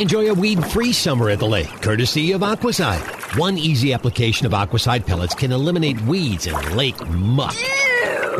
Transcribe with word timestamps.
Enjoy 0.00 0.30
a 0.30 0.34
weed-free 0.34 0.94
summer 0.94 1.28
at 1.28 1.40
the 1.40 1.46
lake, 1.46 1.68
courtesy 1.82 2.32
of 2.32 2.40
Aquacide. 2.40 3.38
One 3.38 3.58
easy 3.58 3.92
application 3.92 4.46
of 4.46 4.52
Aquacide 4.52 5.06
pellets 5.06 5.34
can 5.34 5.52
eliminate 5.52 6.00
weeds 6.02 6.46
and 6.46 6.74
lake 6.74 6.98
muck. 7.08 7.52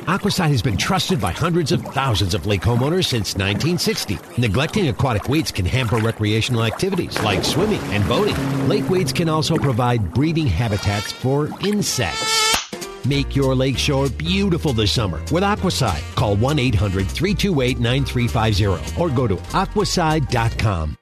Aquacide 0.07 0.49
has 0.49 0.63
been 0.63 0.79
trusted 0.79 1.21
by 1.21 1.33
hundreds 1.33 1.71
of 1.71 1.83
thousands 1.83 2.33
of 2.33 2.47
lake 2.47 2.63
homeowners 2.63 3.05
since 3.05 3.35
1960. 3.35 4.19
Neglecting 4.39 4.89
aquatic 4.89 5.29
weeds 5.29 5.53
can 5.53 5.67
hamper 5.67 5.99
recreational 5.99 6.65
activities 6.65 7.23
like 7.23 7.45
swimming 7.45 7.83
and 7.93 8.09
boating. 8.09 8.37
Lake 8.67 8.89
weeds 8.89 9.13
can 9.13 9.29
also 9.29 9.57
provide 9.57 10.15
breeding 10.15 10.47
habitats 10.47 11.13
for 11.13 11.51
insects. 11.67 13.05
Make 13.07 13.37
your 13.37 13.55
lakeshore 13.55 14.09
beautiful 14.09 14.73
this 14.73 14.93
summer 14.93 15.21
with 15.31 15.43
Aquacide. 15.43 16.01
Call 16.15 16.37
1-800-328-9350 16.37 18.99
or 18.99 19.11
go 19.11 19.27
to 19.27 19.37
aquacide.com. 19.37 20.97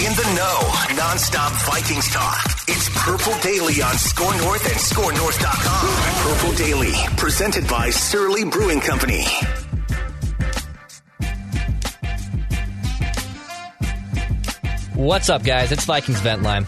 In 0.00 0.12
the 0.16 0.34
know. 0.34 0.96
Non-stop 0.96 1.52
Vikings 1.66 2.08
talk. 2.12 2.42
It's 2.66 2.88
Purple 3.04 3.38
Daily 3.42 3.80
on 3.80 3.94
Score 3.94 4.34
North 4.38 4.66
and 4.66 4.74
ScoreNorth.com. 4.74 6.34
Purple 6.34 6.52
Daily, 6.56 6.92
presented 7.16 7.68
by 7.68 7.90
Surly 7.90 8.44
Brewing 8.44 8.80
Company. 8.80 9.24
What's 14.94 15.28
up, 15.28 15.44
guys? 15.44 15.70
It's 15.70 15.84
Vikings 15.84 16.20
Vent 16.20 16.42
Line. 16.42 16.66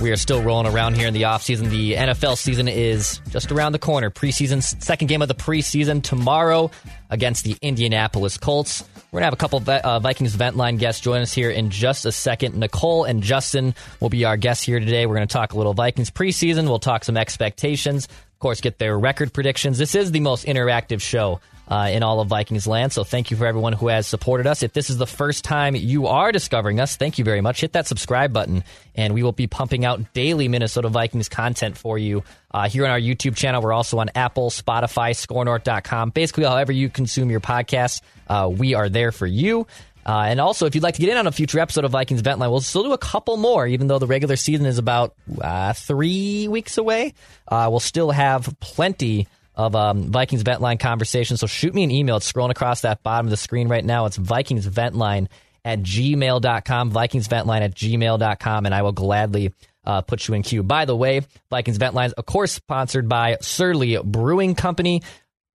We 0.00 0.12
are 0.12 0.16
still 0.16 0.40
rolling 0.40 0.72
around 0.72 0.94
here 0.94 1.08
in 1.08 1.14
the 1.14 1.22
offseason. 1.22 1.70
The 1.70 1.94
NFL 1.94 2.36
season 2.36 2.68
is 2.68 3.20
just 3.30 3.50
around 3.50 3.72
the 3.72 3.78
corner. 3.80 4.10
Preseason, 4.10 4.62
second 4.62 5.08
game 5.08 5.22
of 5.22 5.28
the 5.28 5.34
preseason 5.34 6.02
tomorrow 6.02 6.70
against 7.10 7.44
the 7.44 7.56
Indianapolis 7.62 8.38
Colts. 8.38 8.84
We're 9.14 9.20
going 9.20 9.26
to 9.26 9.26
have 9.26 9.34
a 9.34 9.36
couple 9.36 9.58
of 9.58 9.68
uh, 9.68 10.00
Vikings 10.00 10.34
Vent 10.34 10.56
Line 10.56 10.76
guests 10.76 11.00
join 11.00 11.20
us 11.20 11.32
here 11.32 11.48
in 11.48 11.70
just 11.70 12.04
a 12.04 12.10
second. 12.10 12.56
Nicole 12.56 13.04
and 13.04 13.22
Justin 13.22 13.76
will 14.00 14.08
be 14.08 14.24
our 14.24 14.36
guests 14.36 14.64
here 14.64 14.80
today. 14.80 15.06
We're 15.06 15.14
going 15.14 15.28
to 15.28 15.32
talk 15.32 15.52
a 15.52 15.56
little 15.56 15.72
Vikings 15.72 16.10
preseason. 16.10 16.64
We'll 16.66 16.80
talk 16.80 17.04
some 17.04 17.16
expectations. 17.16 18.06
Of 18.06 18.38
course, 18.40 18.60
get 18.60 18.78
their 18.78 18.98
record 18.98 19.32
predictions. 19.32 19.78
This 19.78 19.94
is 19.94 20.10
the 20.10 20.18
most 20.18 20.46
interactive 20.46 21.00
show 21.00 21.38
uh, 21.68 21.88
in 21.90 22.02
all 22.02 22.20
of 22.20 22.28
Vikings 22.28 22.66
land. 22.66 22.92
So 22.92 23.04
thank 23.04 23.30
you 23.30 23.36
for 23.36 23.46
everyone 23.46 23.72
who 23.72 23.88
has 23.88 24.06
supported 24.06 24.46
us. 24.46 24.62
If 24.62 24.72
this 24.72 24.90
is 24.90 24.98
the 24.98 25.06
first 25.06 25.44
time 25.44 25.74
you 25.74 26.06
are 26.06 26.32
discovering 26.32 26.80
us, 26.80 26.96
thank 26.96 27.18
you 27.18 27.24
very 27.24 27.40
much. 27.40 27.60
Hit 27.60 27.72
that 27.72 27.86
subscribe 27.86 28.32
button, 28.32 28.64
and 28.94 29.14
we 29.14 29.22
will 29.22 29.32
be 29.32 29.46
pumping 29.46 29.84
out 29.84 30.12
daily 30.12 30.48
Minnesota 30.48 30.88
Vikings 30.88 31.28
content 31.28 31.76
for 31.76 31.98
you 31.98 32.22
uh, 32.52 32.68
here 32.68 32.84
on 32.84 32.90
our 32.90 33.00
YouTube 33.00 33.36
channel. 33.36 33.62
We're 33.62 33.72
also 33.72 33.98
on 33.98 34.10
Apple, 34.14 34.50
Spotify, 34.50 35.10
ScoreNorth.com. 35.12 36.10
Basically, 36.10 36.44
however 36.44 36.72
you 36.72 36.88
consume 36.88 37.30
your 37.30 37.40
podcasts, 37.40 38.00
uh, 38.28 38.48
we 38.50 38.74
are 38.74 38.88
there 38.88 39.12
for 39.12 39.26
you. 39.26 39.66
Uh, 40.06 40.26
and 40.28 40.40
also, 40.40 40.66
if 40.66 40.74
you'd 40.74 40.84
like 40.84 40.94
to 40.94 41.00
get 41.00 41.08
in 41.08 41.16
on 41.16 41.26
a 41.26 41.32
future 41.32 41.58
episode 41.58 41.84
of 41.84 41.90
Vikings 41.90 42.20
Vent 42.20 42.38
Line, 42.38 42.50
we'll 42.50 42.60
still 42.60 42.82
do 42.82 42.92
a 42.92 42.98
couple 42.98 43.38
more, 43.38 43.66
even 43.66 43.86
though 43.86 43.98
the 43.98 44.06
regular 44.06 44.36
season 44.36 44.66
is 44.66 44.76
about 44.76 45.14
uh, 45.40 45.72
three 45.72 46.46
weeks 46.46 46.76
away. 46.76 47.14
Uh, 47.48 47.68
we'll 47.70 47.80
still 47.80 48.10
have 48.10 48.54
plenty 48.60 49.26
of 49.56 49.74
um, 49.76 50.10
Vikings 50.10 50.42
Vent 50.42 50.60
Line 50.60 50.78
conversation. 50.78 51.36
So 51.36 51.46
shoot 51.46 51.74
me 51.74 51.84
an 51.84 51.90
email. 51.90 52.16
It's 52.16 52.30
scrolling 52.30 52.50
across 52.50 52.82
that 52.82 53.02
bottom 53.02 53.26
of 53.26 53.30
the 53.30 53.36
screen 53.36 53.68
right 53.68 53.84
now. 53.84 54.06
It's 54.06 54.16
Vikings 54.16 54.66
Vent 54.66 54.94
Line 54.94 55.28
at 55.64 55.80
gmail.com, 55.80 56.90
Vikings 56.90 57.26
Vent 57.26 57.46
Line 57.46 57.62
at 57.62 57.74
gmail.com, 57.74 58.66
and 58.66 58.74
I 58.74 58.82
will 58.82 58.92
gladly 58.92 59.52
uh, 59.84 60.02
put 60.02 60.26
you 60.28 60.34
in 60.34 60.42
queue. 60.42 60.62
By 60.62 60.84
the 60.84 60.96
way, 60.96 61.22
Vikings 61.50 61.78
Vent 61.78 61.94
Lines, 61.94 62.12
of 62.14 62.26
course, 62.26 62.52
sponsored 62.52 63.08
by 63.08 63.38
Surly 63.40 63.98
Brewing 64.02 64.54
Company. 64.54 65.02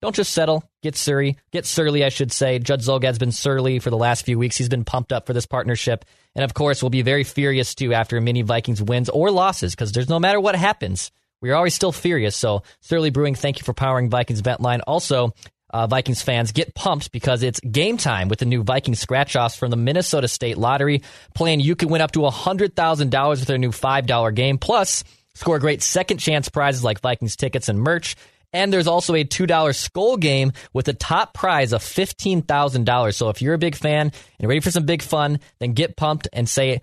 Don't 0.02 0.16
just 0.16 0.31
settle. 0.31 0.64
Get 0.81 0.96
Surly. 0.96 1.38
Get 1.52 1.66
Surly, 1.66 2.06
I 2.06 2.10
should 2.10 2.31
say. 2.31 2.58
Judd 2.60 2.80
Zulgad's 2.80 3.20
been 3.20 3.34
surly 3.34 3.80
for 3.80 3.90
the 3.90 3.98
last 3.98 4.26
few 4.26 4.40
weeks. 4.40 4.56
He's 4.56 4.70
been 4.70 4.86
pumped 4.86 5.12
up 5.12 5.28
for 5.28 5.34
this 5.34 5.46
partnership. 5.46 6.06
And 6.36 6.46
of 6.46 6.54
course, 6.54 6.81
we'll 6.81 6.90
be 6.90 7.02
very 7.02 7.26
furious 7.26 7.76
too 7.76 7.94
after 7.94 8.22
many 8.22 8.42
Vikings 8.44 8.81
wins 8.81 9.10
or 9.10 9.30
losses 9.30 9.76
because 9.76 9.92
there's 9.92 10.10
no 10.10 10.20
matter 10.20 10.40
what 10.40 10.56
happens, 10.56 11.12
we're 11.41 11.55
always 11.55 11.75
still 11.75 11.91
furious. 11.91 12.35
So, 12.35 12.63
Surly 12.81 13.09
Brewing, 13.09 13.35
thank 13.35 13.59
you 13.59 13.63
for 13.63 13.73
powering 13.73 14.09
Vikings 14.09 14.41
Vent 14.41 14.61
Line. 14.61 14.81
Also, 14.81 15.33
uh, 15.72 15.88
Vikings 15.88 16.22
fans 16.22 16.51
get 16.51 16.73
pumped 16.73 17.11
because 17.11 17.44
it's 17.44 17.59
game 17.59 17.97
time 17.97 18.27
with 18.27 18.39
the 18.39 18.45
new 18.45 18.63
Vikings 18.63 19.00
scratch 19.00 19.35
offs 19.35 19.55
from 19.55 19.69
the 19.69 19.77
Minnesota 19.77 20.27
State 20.27 20.57
Lottery. 20.57 21.03
Playing, 21.35 21.59
you 21.59 21.75
can 21.75 21.89
win 21.89 22.01
up 22.01 22.11
to 22.13 22.19
$100,000 22.19 23.29
with 23.29 23.45
their 23.45 23.57
new 23.57 23.72
$5 23.72 24.35
game. 24.35 24.57
Plus, 24.57 25.03
score 25.35 25.59
great 25.59 25.81
second 25.81 26.17
chance 26.17 26.50
prizes 26.50 26.83
like 26.83 27.01
Vikings 27.01 27.35
tickets 27.35 27.69
and 27.69 27.79
merch. 27.79 28.16
And 28.52 28.74
there's 28.74 28.88
also 28.88 29.16
a 29.16 29.24
$2 29.24 29.76
skull 29.76 30.18
game 30.18 30.54
with 30.74 30.88
a 30.88 30.94
top 30.94 31.34
prize 31.34 31.72
of 31.74 31.82
$15,000. 31.82 33.14
So 33.14 33.30
if 33.30 33.42
you're 33.42 33.54
a 33.54 33.60
big 33.60 33.76
fan 33.76 34.12
and 34.40 34.48
ready 34.48 34.60
for 34.60 34.72
some 34.72 34.86
big 34.86 35.02
fun, 35.02 35.40
then 35.60 35.74
get 35.74 35.96
pumped 35.96 36.28
and 36.34 36.50
say, 36.50 36.82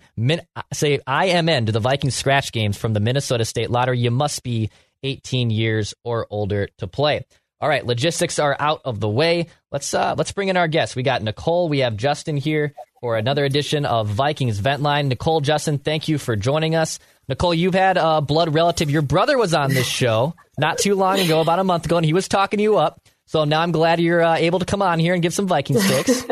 say 0.73 0.99
IMN 0.99 1.65
to 1.65 1.71
the 1.71 1.79
Vikings 1.79 2.15
scratch 2.15 2.51
games 2.51 2.77
from 2.77 2.93
the 2.93 2.99
Minnesota 2.99 3.45
State 3.45 3.69
Lottery. 3.69 3.99
You 3.99 4.11
must 4.11 4.43
be 4.43 4.69
18 5.03 5.49
years 5.49 5.93
or 6.03 6.27
older 6.29 6.67
to 6.77 6.87
play. 6.87 7.25
All 7.59 7.67
right, 7.67 7.85
logistics 7.85 8.37
are 8.37 8.55
out 8.59 8.81
of 8.85 8.99
the 8.99 9.09
way. 9.09 9.47
Let's 9.71 9.91
uh, 9.91 10.13
let's 10.15 10.31
bring 10.31 10.49
in 10.49 10.57
our 10.57 10.67
guests. 10.67 10.95
We 10.95 11.01
got 11.01 11.23
Nicole, 11.23 11.69
we 11.69 11.79
have 11.79 11.97
Justin 11.97 12.37
here 12.37 12.73
for 13.01 13.17
another 13.17 13.45
edition 13.45 13.85
of 13.85 14.07
Vikings 14.07 14.59
Vent 14.59 14.83
Line. 14.83 15.07
Nicole, 15.07 15.41
Justin, 15.41 15.79
thank 15.79 16.07
you 16.07 16.19
for 16.19 16.35
joining 16.35 16.75
us. 16.75 16.99
Nicole, 17.29 17.53
you've 17.53 17.73
had 17.73 17.97
a 17.97 18.21
blood 18.21 18.53
relative. 18.53 18.89
Your 18.89 19.01
brother 19.01 19.37
was 19.37 19.53
on 19.53 19.73
this 19.73 19.87
show 19.87 20.33
not 20.57 20.77
too 20.77 20.95
long 20.95 21.19
ago, 21.19 21.41
about 21.41 21.59
a 21.59 21.63
month 21.63 21.85
ago, 21.85 21.97
and 21.97 22.05
he 22.05 22.13
was 22.13 22.27
talking 22.27 22.59
you 22.59 22.77
up. 22.77 23.01
So 23.25 23.43
now 23.43 23.61
I'm 23.61 23.73
glad 23.73 23.99
you're 23.99 24.23
uh, 24.23 24.35
able 24.35 24.59
to 24.59 24.65
come 24.65 24.81
on 24.81 24.99
here 24.99 25.13
and 25.13 25.21
give 25.21 25.33
some 25.33 25.47
Vikings 25.47 25.85
picks. 25.85 26.25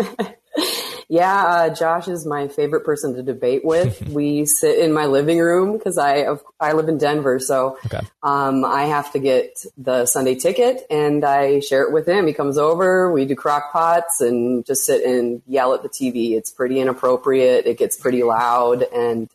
yeah, 1.09 1.45
uh, 1.45 1.75
Josh 1.75 2.07
is 2.07 2.25
my 2.25 2.47
favorite 2.47 2.85
person 2.85 3.13
to 3.15 3.23
debate 3.23 3.65
with. 3.65 4.01
we 4.07 4.45
sit 4.45 4.79
in 4.79 4.93
my 4.93 5.05
living 5.05 5.39
room 5.39 5.73
because 5.73 5.97
I 5.97 6.27
I 6.61 6.71
live 6.71 6.87
in 6.87 6.97
Denver, 6.97 7.39
so 7.39 7.77
okay. 7.87 7.99
um, 8.23 8.63
I 8.63 8.83
have 8.83 9.11
to 9.11 9.19
get 9.19 9.65
the 9.77 10.05
Sunday 10.05 10.35
ticket 10.35 10.85
and 10.89 11.25
I 11.25 11.59
share 11.59 11.83
it 11.83 11.91
with 11.91 12.07
him. 12.07 12.25
He 12.25 12.31
comes 12.31 12.57
over, 12.57 13.11
we 13.11 13.25
do 13.25 13.35
crock 13.35 13.73
pots 13.73 14.21
and 14.21 14.65
just 14.65 14.85
sit 14.85 15.03
and 15.03 15.41
yell 15.45 15.73
at 15.73 15.83
the 15.83 15.89
TV. 15.89 16.37
It's 16.37 16.51
pretty 16.51 16.79
inappropriate. 16.79 17.65
It 17.65 17.77
gets 17.77 17.97
pretty 17.97 18.23
loud 18.23 18.83
and 18.83 19.29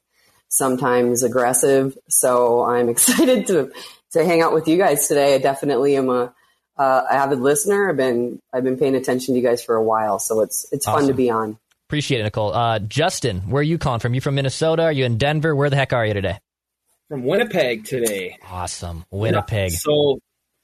sometimes 0.51 1.23
aggressive. 1.23 1.97
So 2.09 2.63
I'm 2.63 2.89
excited 2.91 3.47
to 3.47 3.73
to 4.13 4.25
hang 4.25 4.43
out 4.43 4.53
with 4.53 4.69
you 4.69 4.77
guys 4.77 5.09
today. 5.09 5.37
I 5.37 5.39
definitely 5.39 5.97
am 5.97 6.11
a 6.11 6.35
uh, 6.77 7.03
avid 7.11 7.41
listener. 7.41 7.89
I've 7.89 7.97
been 7.97 8.43
I've 8.53 8.65
been 8.65 8.77
paying 8.77 8.95
attention 8.95 9.35
to 9.35 9.41
you 9.41 9.47
guys 9.47 9.65
for 9.65 9.75
a 9.75 9.83
while, 9.83 10.19
so 10.19 10.43
it's 10.43 10.67
it's 10.73 10.87
awesome. 10.87 11.01
fun 11.01 11.09
to 11.09 11.15
be 11.15 11.31
on. 11.31 11.59
Appreciate 11.89 12.21
it, 12.21 12.25
Nicole. 12.25 12.53
Uh, 12.53 12.79
Justin, 12.79 13.51
where 13.51 13.61
are 13.61 13.65
you 13.65 13.79
calling 13.79 14.01
from? 14.01 14.15
You 14.15 14.21
from 14.21 14.37
Minnesota? 14.37 14.85
Are 14.85 14.93
you 14.93 15.05
in 15.05 15.19
Denver? 15.19 15.57
Where 15.57 15.71
the 15.71 15.77
heck 15.77 15.93
are 15.93 16.07
you 16.07 16.15
today? 16.15 16.39
From 17.09 17.25
Winnipeg 17.25 17.85
today. 17.85 18.39
Awesome, 18.49 19.05
Winnipeg. 19.11 19.73
Yeah, 19.73 19.79
so 19.79 20.21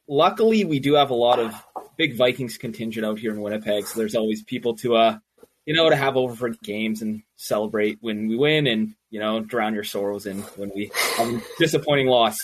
luckily, 0.06 0.64
we 0.64 0.78
do 0.78 0.94
have 0.94 1.10
a 1.10 1.14
lot 1.14 1.40
of 1.40 1.52
big 1.96 2.16
Vikings 2.16 2.58
contingent 2.58 3.04
out 3.04 3.18
here 3.18 3.32
in 3.32 3.40
Winnipeg. 3.40 3.86
So 3.86 3.98
there's 3.98 4.14
always 4.14 4.42
people 4.42 4.76
to 4.76 4.96
uh 4.96 5.18
you 5.66 5.74
know, 5.74 5.90
to 5.90 5.96
have 5.96 6.16
over 6.16 6.34
for 6.34 6.48
games 6.50 7.02
and 7.02 7.22
celebrate 7.34 7.98
when 8.00 8.28
we 8.28 8.36
win 8.36 8.66
and, 8.68 8.94
you 9.16 9.22
know, 9.22 9.40
drown 9.40 9.72
your 9.72 9.82
sorrows 9.82 10.26
in 10.26 10.42
when 10.56 10.70
we 10.74 10.90
a 11.18 11.40
disappointing 11.58 12.06
loss. 12.06 12.36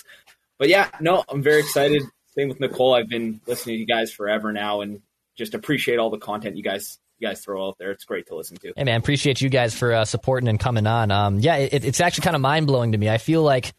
But 0.59 0.71
yeah, 0.71 0.89
no, 1.03 1.23
I'm 1.29 1.43
very 1.43 1.61
excited. 1.61 2.03
Same 2.35 2.49
with 2.49 2.61
Nicole. 2.61 2.95
I've 2.95 3.11
been 3.11 3.43
listening 3.47 3.77
to 3.77 3.81
you 3.81 3.87
guys 3.87 4.11
forever 4.11 4.55
now 4.55 4.81
and 4.81 5.03
just 5.37 5.53
appreciate 5.53 5.99
all 5.99 6.09
the 6.09 6.17
content 6.17 6.57
you 6.57 6.63
guys 6.63 6.99
you 7.19 7.29
guys 7.29 7.45
throw 7.45 7.69
out 7.69 7.77
there. 7.79 7.91
It's 7.91 8.07
great 8.07 8.27
to 8.29 8.37
listen 8.37 8.57
to. 8.57 8.73
Hey 8.75 8.85
man, 8.85 8.99
appreciate 8.99 9.43
you 9.43 9.51
guys 9.51 9.75
for 9.75 9.93
uh, 9.93 10.07
supporting 10.07 10.49
and 10.49 10.59
coming 10.59 10.87
on. 10.87 11.11
Um, 11.11 11.41
yeah, 11.41 11.57
it, 11.57 11.85
it's 11.85 12.01
actually 12.01 12.23
kind 12.23 12.37
of 12.37 12.41
mind 12.41 12.67
blowing 12.67 12.93
to 12.93 12.99
me. 12.99 13.11
I 13.11 13.19
feel 13.19 13.43
like 13.43 13.75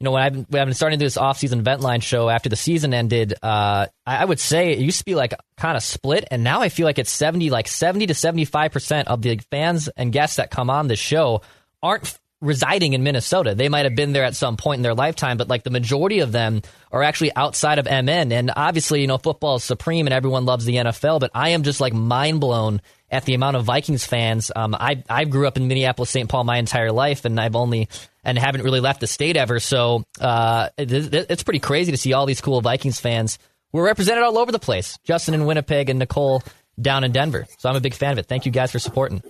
you 0.00 0.06
know, 0.06 0.12
when 0.12 0.22
I've, 0.22 0.34
when 0.48 0.62
I've 0.62 0.68
been 0.68 0.74
starting 0.74 0.98
to 0.98 1.02
do 1.02 1.06
this 1.06 1.18
off-season 1.18 1.62
vent 1.62 1.82
line 1.82 2.00
show 2.00 2.30
after 2.30 2.48
the 2.48 2.56
season 2.56 2.94
ended, 2.94 3.34
uh, 3.42 3.88
I, 4.06 4.16
I, 4.16 4.24
would 4.24 4.40
say 4.40 4.72
it 4.72 4.78
used 4.78 5.00
to 5.00 5.04
be 5.04 5.16
like 5.16 5.34
kind 5.58 5.76
of 5.76 5.82
split, 5.82 6.24
and 6.30 6.42
now 6.42 6.62
I 6.62 6.70
feel 6.70 6.86
like 6.86 6.98
it's 6.98 7.10
seventy, 7.10 7.50
like 7.50 7.68
seventy 7.68 8.06
to 8.06 8.14
seventy-five 8.14 8.72
percent 8.72 9.08
of 9.08 9.20
the 9.20 9.38
fans 9.50 9.88
and 9.98 10.14
guests 10.14 10.36
that 10.36 10.50
come 10.50 10.70
on 10.70 10.88
the 10.88 10.96
show 10.96 11.42
aren't 11.82 12.18
residing 12.40 12.92
in 12.92 13.02
Minnesota. 13.02 13.54
They 13.54 13.68
might 13.68 13.84
have 13.84 13.94
been 13.94 14.12
there 14.12 14.24
at 14.24 14.36
some 14.36 14.56
point 14.56 14.78
in 14.78 14.82
their 14.82 14.94
lifetime, 14.94 15.36
but 15.36 15.48
like 15.48 15.64
the 15.64 15.70
majority 15.70 16.20
of 16.20 16.32
them 16.32 16.62
are 16.92 17.02
actually 17.02 17.34
outside 17.34 17.78
of 17.78 17.86
MN. 17.86 18.32
And 18.32 18.52
obviously, 18.54 19.00
you 19.00 19.06
know, 19.06 19.18
football 19.18 19.56
is 19.56 19.64
supreme 19.64 20.06
and 20.06 20.14
everyone 20.14 20.44
loves 20.44 20.64
the 20.64 20.76
NFL, 20.76 21.20
but 21.20 21.30
I 21.34 21.50
am 21.50 21.62
just 21.62 21.80
like 21.80 21.92
mind 21.92 22.40
blown 22.40 22.80
at 23.10 23.24
the 23.24 23.34
amount 23.34 23.56
of 23.56 23.64
Vikings 23.64 24.04
fans. 24.04 24.52
Um, 24.54 24.74
I 24.74 25.02
I 25.08 25.24
grew 25.24 25.46
up 25.46 25.56
in 25.56 25.66
Minneapolis, 25.66 26.10
St. 26.10 26.28
Paul 26.28 26.44
my 26.44 26.58
entire 26.58 26.92
life, 26.92 27.24
and 27.24 27.40
I've 27.40 27.56
only 27.56 27.88
and 28.22 28.38
haven't 28.38 28.62
really 28.62 28.80
left 28.80 29.00
the 29.00 29.06
state 29.06 29.36
ever. 29.36 29.58
So 29.58 30.04
uh, 30.20 30.68
it, 30.76 30.90
it's 31.30 31.42
pretty 31.42 31.60
crazy 31.60 31.92
to 31.92 31.98
see 31.98 32.12
all 32.12 32.26
these 32.26 32.40
cool 32.40 32.60
Vikings 32.60 33.00
fans. 33.00 33.38
We're 33.72 33.84
represented 33.84 34.22
all 34.22 34.38
over 34.38 34.52
the 34.52 34.58
place. 34.58 34.98
Justin 35.04 35.34
in 35.34 35.46
Winnipeg 35.46 35.90
and 35.90 35.98
Nicole 35.98 36.42
down 36.80 37.04
in 37.04 37.12
Denver. 37.12 37.46
So 37.58 37.68
I'm 37.68 37.76
a 37.76 37.80
big 37.80 37.94
fan 37.94 38.12
of 38.12 38.18
it. 38.18 38.26
Thank 38.26 38.46
you 38.46 38.52
guys 38.52 38.72
for 38.72 38.78
supporting. 38.78 39.22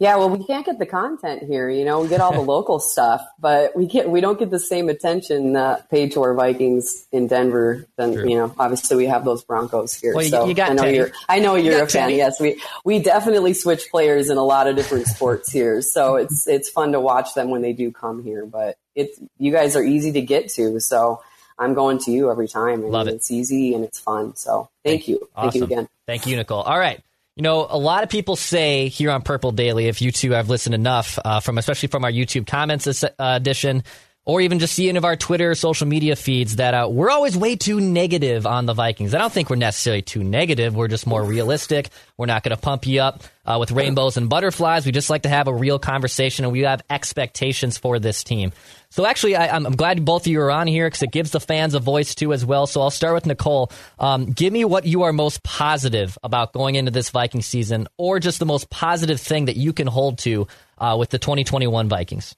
Yeah, 0.00 0.14
well, 0.16 0.30
we 0.30 0.44
can't 0.44 0.64
get 0.64 0.78
the 0.78 0.86
content 0.86 1.42
here. 1.42 1.68
You 1.68 1.84
know, 1.84 2.00
we 2.00 2.08
get 2.08 2.20
all 2.20 2.32
the 2.32 2.40
local 2.52 2.78
stuff, 2.78 3.20
but 3.40 3.76
we 3.76 3.86
get 3.86 4.08
we 4.08 4.20
don't 4.20 4.38
get 4.38 4.48
the 4.48 4.60
same 4.60 4.88
attention 4.88 5.56
uh, 5.56 5.80
paid 5.90 6.12
to 6.12 6.22
our 6.22 6.34
Vikings 6.34 7.06
in 7.10 7.26
Denver. 7.26 7.84
Than 7.96 8.14
True. 8.14 8.28
you 8.28 8.36
know, 8.36 8.54
obviously 8.58 8.96
we 8.96 9.06
have 9.06 9.24
those 9.24 9.42
Broncos 9.42 9.94
here. 9.94 10.14
Well, 10.14 10.24
so 10.24 10.46
you 10.46 10.54
got 10.54 10.70
I 10.70 10.74
know 10.74 10.82
Teddy. 10.82 10.96
you're 10.96 11.10
I 11.28 11.40
know 11.40 11.56
you're 11.56 11.78
you 11.78 11.82
a 11.82 11.86
fan. 11.88 12.02
Teddy. 12.02 12.16
Yes, 12.16 12.38
we 12.38 12.62
we 12.84 13.00
definitely 13.00 13.54
switch 13.54 13.90
players 13.90 14.30
in 14.30 14.36
a 14.36 14.44
lot 14.44 14.68
of 14.68 14.76
different 14.76 15.08
sports 15.08 15.50
here. 15.50 15.82
So 15.82 16.14
it's 16.22 16.46
it's 16.46 16.70
fun 16.70 16.92
to 16.92 17.00
watch 17.00 17.34
them 17.34 17.50
when 17.50 17.62
they 17.62 17.72
do 17.72 17.90
come 17.90 18.22
here. 18.22 18.46
But 18.46 18.78
it's 18.94 19.18
you 19.36 19.50
guys 19.50 19.74
are 19.74 19.82
easy 19.82 20.12
to 20.12 20.20
get 20.20 20.48
to. 20.50 20.78
So 20.78 21.22
I'm 21.58 21.74
going 21.74 21.98
to 22.00 22.12
you 22.12 22.30
every 22.30 22.46
time. 22.46 22.84
And 22.84 22.92
Love 22.92 23.08
it. 23.08 23.14
It's 23.14 23.32
easy 23.32 23.74
and 23.74 23.82
it's 23.82 23.98
fun. 23.98 24.36
So 24.36 24.70
thank, 24.84 25.00
thank 25.00 25.08
you. 25.08 25.28
Awesome. 25.34 25.50
Thank 25.50 25.54
you 25.54 25.64
again. 25.64 25.88
Thank 26.06 26.26
you, 26.28 26.36
Nicole. 26.36 26.62
All 26.62 26.78
right. 26.78 27.02
You 27.38 27.42
know, 27.42 27.68
a 27.70 27.78
lot 27.78 28.02
of 28.02 28.08
people 28.08 28.34
say 28.34 28.88
here 28.88 29.12
on 29.12 29.22
Purple 29.22 29.52
Daily, 29.52 29.86
if 29.86 30.02
you 30.02 30.10
two 30.10 30.32
have 30.32 30.48
listened 30.48 30.74
enough, 30.74 31.20
uh, 31.24 31.38
from 31.38 31.56
especially 31.56 31.86
from 31.86 32.02
our 32.02 32.10
YouTube 32.10 32.48
comments 32.48 33.04
uh, 33.04 33.10
edition, 33.20 33.84
or 34.28 34.42
even 34.42 34.58
just 34.58 34.74
seeing 34.74 34.98
of 34.98 35.06
our 35.06 35.16
Twitter, 35.16 35.54
social 35.54 35.86
media 35.86 36.14
feeds, 36.14 36.56
that 36.56 36.74
uh, 36.74 36.86
we're 36.86 37.08
always 37.08 37.34
way 37.34 37.56
too 37.56 37.80
negative 37.80 38.46
on 38.46 38.66
the 38.66 38.74
Vikings. 38.74 39.14
I 39.14 39.18
don't 39.18 39.32
think 39.32 39.48
we're 39.48 39.56
necessarily 39.56 40.02
too 40.02 40.22
negative. 40.22 40.76
We're 40.76 40.88
just 40.88 41.06
more 41.06 41.24
realistic. 41.24 41.88
We're 42.18 42.26
not 42.26 42.42
going 42.42 42.54
to 42.54 42.60
pump 42.60 42.86
you 42.86 43.00
up 43.00 43.22
uh, 43.46 43.56
with 43.58 43.70
rainbows 43.70 44.18
and 44.18 44.28
butterflies. 44.28 44.84
We 44.84 44.92
just 44.92 45.08
like 45.08 45.22
to 45.22 45.30
have 45.30 45.48
a 45.48 45.54
real 45.54 45.78
conversation, 45.78 46.44
and 46.44 46.52
we 46.52 46.60
have 46.60 46.82
expectations 46.90 47.78
for 47.78 47.98
this 47.98 48.22
team. 48.22 48.52
So 48.90 49.06
actually, 49.06 49.34
I, 49.34 49.56
am 49.56 49.62
glad 49.62 50.04
both 50.04 50.24
of 50.24 50.26
you 50.26 50.42
are 50.42 50.50
on 50.50 50.66
here 50.66 50.88
because 50.88 51.02
it 51.02 51.10
gives 51.10 51.30
the 51.30 51.40
fans 51.40 51.72
a 51.72 51.80
voice 51.80 52.14
too 52.14 52.34
as 52.34 52.44
well. 52.44 52.66
So 52.66 52.82
I'll 52.82 52.90
start 52.90 53.14
with 53.14 53.24
Nicole. 53.24 53.72
Um, 53.98 54.26
give 54.26 54.52
me 54.52 54.62
what 54.66 54.84
you 54.84 55.04
are 55.04 55.12
most 55.14 55.42
positive 55.42 56.18
about 56.22 56.52
going 56.52 56.74
into 56.74 56.90
this 56.90 57.08
Viking 57.08 57.40
season, 57.40 57.88
or 57.96 58.20
just 58.20 58.40
the 58.40 58.46
most 58.46 58.68
positive 58.68 59.22
thing 59.22 59.46
that 59.46 59.56
you 59.56 59.72
can 59.72 59.86
hold 59.86 60.18
to 60.18 60.46
uh, 60.76 60.96
with 60.98 61.08
the 61.08 61.18
2021 61.18 61.88
Vikings. 61.88 62.36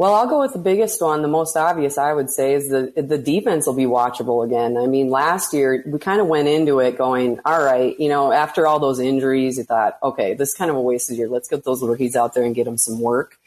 Well, 0.00 0.14
I'll 0.14 0.26
go 0.26 0.40
with 0.40 0.54
the 0.54 0.58
biggest 0.58 1.02
one. 1.02 1.20
The 1.20 1.28
most 1.28 1.58
obvious, 1.58 1.98
I 1.98 2.14
would 2.14 2.30
say, 2.30 2.54
is 2.54 2.70
the 2.70 2.90
the 2.96 3.18
defense 3.18 3.66
will 3.66 3.74
be 3.74 3.84
watchable 3.84 4.42
again. 4.42 4.78
I 4.78 4.86
mean, 4.86 5.10
last 5.10 5.52
year 5.52 5.84
we 5.86 5.98
kind 5.98 6.22
of 6.22 6.26
went 6.26 6.48
into 6.48 6.80
it 6.80 6.96
going, 6.96 7.38
all 7.44 7.62
right, 7.62 8.00
you 8.00 8.08
know, 8.08 8.32
after 8.32 8.66
all 8.66 8.78
those 8.78 8.98
injuries, 8.98 9.58
you 9.58 9.64
thought, 9.64 9.98
okay, 10.02 10.32
this 10.32 10.48
is 10.48 10.54
kind 10.54 10.70
of 10.70 10.78
a 10.78 10.80
wasted 10.80 11.18
year. 11.18 11.28
Let's 11.28 11.50
get 11.50 11.64
those 11.64 11.82
rookies 11.82 12.16
out 12.16 12.32
there 12.32 12.44
and 12.44 12.54
get 12.54 12.64
them 12.64 12.78
some 12.78 12.98
work. 12.98 13.38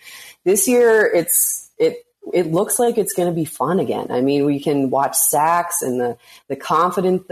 This 0.44 0.68
year, 0.68 1.12
it's 1.12 1.72
it 1.80 2.06
it 2.32 2.52
looks 2.52 2.78
like 2.78 3.00
it's 3.00 3.14
going 3.14 3.30
to 3.30 3.36
be 3.36 3.46
fun 3.46 3.80
again. 3.80 4.12
I 4.12 4.22
mean, 4.22 4.46
we 4.46 4.60
can 4.60 4.92
watch 4.92 5.16
sacks 5.16 5.82
and 5.82 6.00
the 6.00 6.18
the 6.50 6.56
confidence 6.56 7.24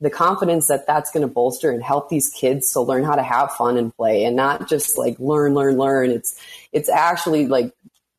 the 0.00 0.10
confidence 0.10 0.68
that 0.68 0.86
that's 0.86 1.10
going 1.10 1.26
to 1.26 1.32
bolster 1.32 1.72
and 1.72 1.82
help 1.82 2.08
these 2.08 2.28
kids 2.28 2.70
to 2.72 2.80
learn 2.80 3.02
how 3.02 3.16
to 3.16 3.22
have 3.22 3.50
fun 3.52 3.76
and 3.76 3.94
play 3.96 4.24
and 4.24 4.36
not 4.36 4.68
just 4.68 4.96
like 4.96 5.18
learn 5.18 5.54
learn 5.54 5.76
learn 5.76 6.10
it's 6.10 6.40
it's 6.72 6.88
actually 6.88 7.46
like 7.46 7.72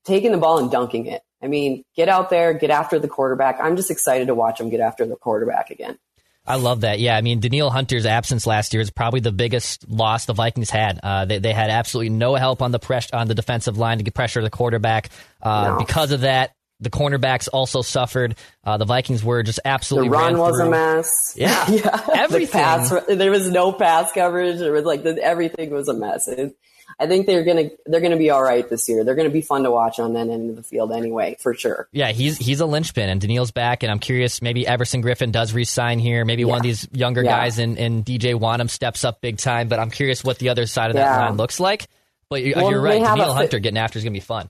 taking 0.06 0.32
the 0.32 0.38
ball 0.38 0.60
and 0.60 0.72
dunking 0.72 1.06
it. 1.08 1.22
I 1.42 1.48
mean, 1.48 1.84
get 1.96 2.08
out 2.08 2.30
there, 2.30 2.54
get 2.54 2.70
after 2.70 3.00
the 3.00 3.08
quarterback. 3.08 3.60
I'm 3.60 3.76
just 3.76 3.90
excited 3.90 4.28
to 4.28 4.36
watch 4.36 4.60
them 4.60 4.70
get 4.70 4.80
after 4.80 5.06
the 5.06 5.16
quarterback 5.16 5.72
again. 5.72 5.98
I 6.46 6.56
love 6.56 6.82
that. 6.82 7.00
Yeah, 7.00 7.16
I 7.16 7.22
mean, 7.22 7.40
Danielle 7.40 7.70
Hunter's 7.70 8.06
absence 8.06 8.48
last 8.48 8.74
year 8.74 8.82
is 8.82 8.90
probably 8.90 9.20
the 9.20 9.32
biggest 9.32 9.88
loss 9.88 10.26
the 10.26 10.34
Vikings 10.34 10.72
had. 10.72 11.00
Uh, 11.02 11.26
they, 11.26 11.38
they 11.38 11.54
had 11.54 11.70
absolutely 11.70 12.10
no 12.10 12.36
help 12.36 12.62
on 12.62 12.72
the 12.72 12.80
press 12.80 13.12
on 13.12 13.28
the 13.28 13.36
defensive 13.36 13.78
line 13.78 14.00
to 14.00 14.04
get 14.04 14.14
pressure 14.16 14.42
the 14.42 14.50
quarterback. 14.50 15.10
Uh, 15.42 15.70
no. 15.70 15.78
Because 15.78 16.12
of 16.12 16.22
that, 16.22 16.56
the 16.80 16.90
cornerbacks 16.90 17.48
also 17.54 17.84
suffered. 17.84 18.36
Uh, 18.64 18.78
the 18.78 18.86
Vikings 18.86 19.24
were 19.24 19.44
just 19.44 19.60
absolutely 19.64 20.10
the 20.10 20.16
run 20.16 20.38
was 20.38 20.58
through. 20.58 20.68
a 20.68 20.72
mess. 20.72 21.34
Yeah, 21.38 21.66
yeah. 21.70 22.08
everything. 22.16 22.60
The 22.60 23.04
pass, 23.06 23.06
there 23.08 23.32
was 23.32 23.50
no 23.50 23.72
pass 23.72 24.12
coverage. 24.12 24.58
There 24.58 24.72
was 24.72 24.84
like 24.84 25.04
the, 25.04 25.18
everything 25.24 25.70
was 25.70 25.88
a 25.88 25.94
mess. 25.94 26.28
It, 26.28 26.58
I 27.00 27.08
think 27.08 27.26
they're 27.26 27.44
gonna 27.44 27.70
they're 27.86 28.02
gonna 28.02 28.18
be 28.18 28.30
all 28.30 28.42
right 28.42 28.68
this 28.70 28.88
year. 28.88 29.04
They're 29.04 29.16
gonna 29.16 29.30
be 29.30 29.42
fun 29.42 29.64
to 29.64 29.72
watch 29.72 30.00
on 30.00 30.14
that 30.14 30.28
end 30.30 30.50
of 30.50 30.56
the 30.56 30.64
field 30.64 30.92
anyway, 30.92 31.38
for 31.40 31.54
sure. 31.54 31.88
Yeah, 31.92 32.12
he's 32.12 32.38
he's 32.38 32.60
a 32.60 32.66
linchpin, 32.66 33.10
and 33.10 33.20
Danielle's 33.20 33.52
back, 33.52 33.84
and 33.84 33.92
I'm 33.92 34.00
curious. 34.00 34.42
Maybe 34.42 34.66
Everson 34.66 35.04
Griffen 35.04 35.32
does 35.32 35.54
resign 35.54 36.00
here. 36.00 36.26
Maybe 36.26 36.44
yeah. 36.44 36.50
one 36.50 36.58
of 36.58 36.64
these 36.64 36.88
younger 36.92 37.24
yeah. 37.24 37.38
guys 37.38 37.60
in, 37.60 37.78
in 37.78 38.04
DJ 38.04 38.40
Wonnum 38.40 38.70
steps 38.70 39.04
up 39.04 39.22
big 39.22 39.38
time. 39.38 39.68
But 39.68 39.80
I'm 39.80 39.92
curious 39.92 40.24
what 40.24 40.40
the 40.40 40.50
other 40.50 40.66
side 40.66 40.92
of 40.92 40.96
that 40.96 41.06
yeah. 41.06 41.26
line 41.26 41.38
looks 41.38 41.60
like. 41.60 41.88
But 42.30 42.44
you're, 42.44 42.56
well, 42.56 42.72
you're 42.72 42.82
right. 42.82 43.02
Danielle 43.02 43.34
Hunter 43.34 43.60
getting 43.60 43.78
after 43.78 43.98
is 43.98 44.04
gonna 44.04 44.14
be 44.14 44.20
fun 44.20 44.50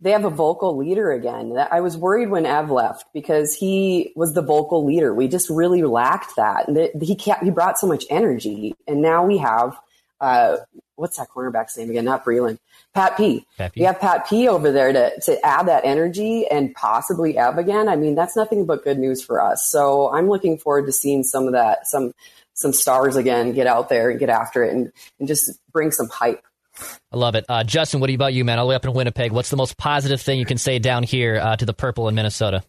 they 0.00 0.10
have 0.10 0.24
a 0.24 0.30
vocal 0.30 0.76
leader 0.76 1.10
again. 1.10 1.56
I 1.70 1.80
was 1.80 1.96
worried 1.96 2.28
when 2.28 2.44
Ev 2.44 2.70
left 2.70 3.06
because 3.14 3.54
he 3.54 4.12
was 4.14 4.34
the 4.34 4.42
vocal 4.42 4.84
leader. 4.84 5.14
We 5.14 5.26
just 5.26 5.48
really 5.48 5.82
lacked 5.82 6.36
that. 6.36 6.68
He 7.00 7.18
he 7.42 7.50
brought 7.50 7.78
so 7.78 7.86
much 7.86 8.04
energy, 8.10 8.74
and 8.86 9.00
now 9.00 9.24
we 9.24 9.38
have 9.38 9.78
uh, 10.20 10.58
what's 10.96 11.16
that 11.18 11.28
cornerback's 11.28 11.76
name 11.76 11.90
again? 11.90 12.04
Not 12.04 12.24
Breeland. 12.24 12.58
Pat 12.94 13.16
P. 13.16 13.46
Pat 13.56 13.72
P. 13.72 13.80
We 13.80 13.86
have 13.86 14.00
Pat 14.00 14.26
P 14.26 14.48
over 14.48 14.72
there 14.72 14.92
to, 14.92 15.20
to 15.20 15.46
add 15.46 15.68
that 15.68 15.84
energy 15.84 16.46
and 16.46 16.74
possibly 16.74 17.38
Ev 17.38 17.58
again. 17.58 17.88
I 17.88 17.96
mean, 17.96 18.14
that's 18.14 18.36
nothing 18.36 18.66
but 18.66 18.84
good 18.84 18.98
news 18.98 19.22
for 19.22 19.40
us. 19.40 19.68
So 19.68 20.12
I'm 20.12 20.28
looking 20.28 20.58
forward 20.58 20.86
to 20.86 20.92
seeing 20.92 21.22
some 21.22 21.46
of 21.46 21.52
that, 21.52 21.86
some, 21.86 22.12
some 22.54 22.72
stars 22.72 23.16
again 23.16 23.52
get 23.52 23.66
out 23.66 23.88
there 23.88 24.10
and 24.10 24.18
get 24.18 24.30
after 24.30 24.64
it 24.64 24.74
and, 24.74 24.92
and 25.18 25.28
just 25.28 25.52
bring 25.72 25.90
some 25.92 26.08
hype. 26.08 26.42
I 27.12 27.16
love 27.16 27.34
it. 27.34 27.44
Uh, 27.48 27.64
Justin, 27.64 28.00
what 28.00 28.10
about 28.10 28.34
you, 28.34 28.44
man? 28.44 28.58
All 28.58 28.66
the 28.66 28.70
way 28.70 28.76
up 28.76 28.84
in 28.84 28.92
Winnipeg. 28.92 29.32
What's 29.32 29.50
the 29.50 29.56
most 29.56 29.76
positive 29.78 30.20
thing 30.20 30.38
you 30.38 30.44
can 30.44 30.58
say 30.58 30.78
down 30.78 31.02
here 31.02 31.36
uh, 31.36 31.56
to 31.56 31.64
the 31.64 31.72
purple 31.72 32.08
in 32.08 32.14
Minnesota? 32.14 32.62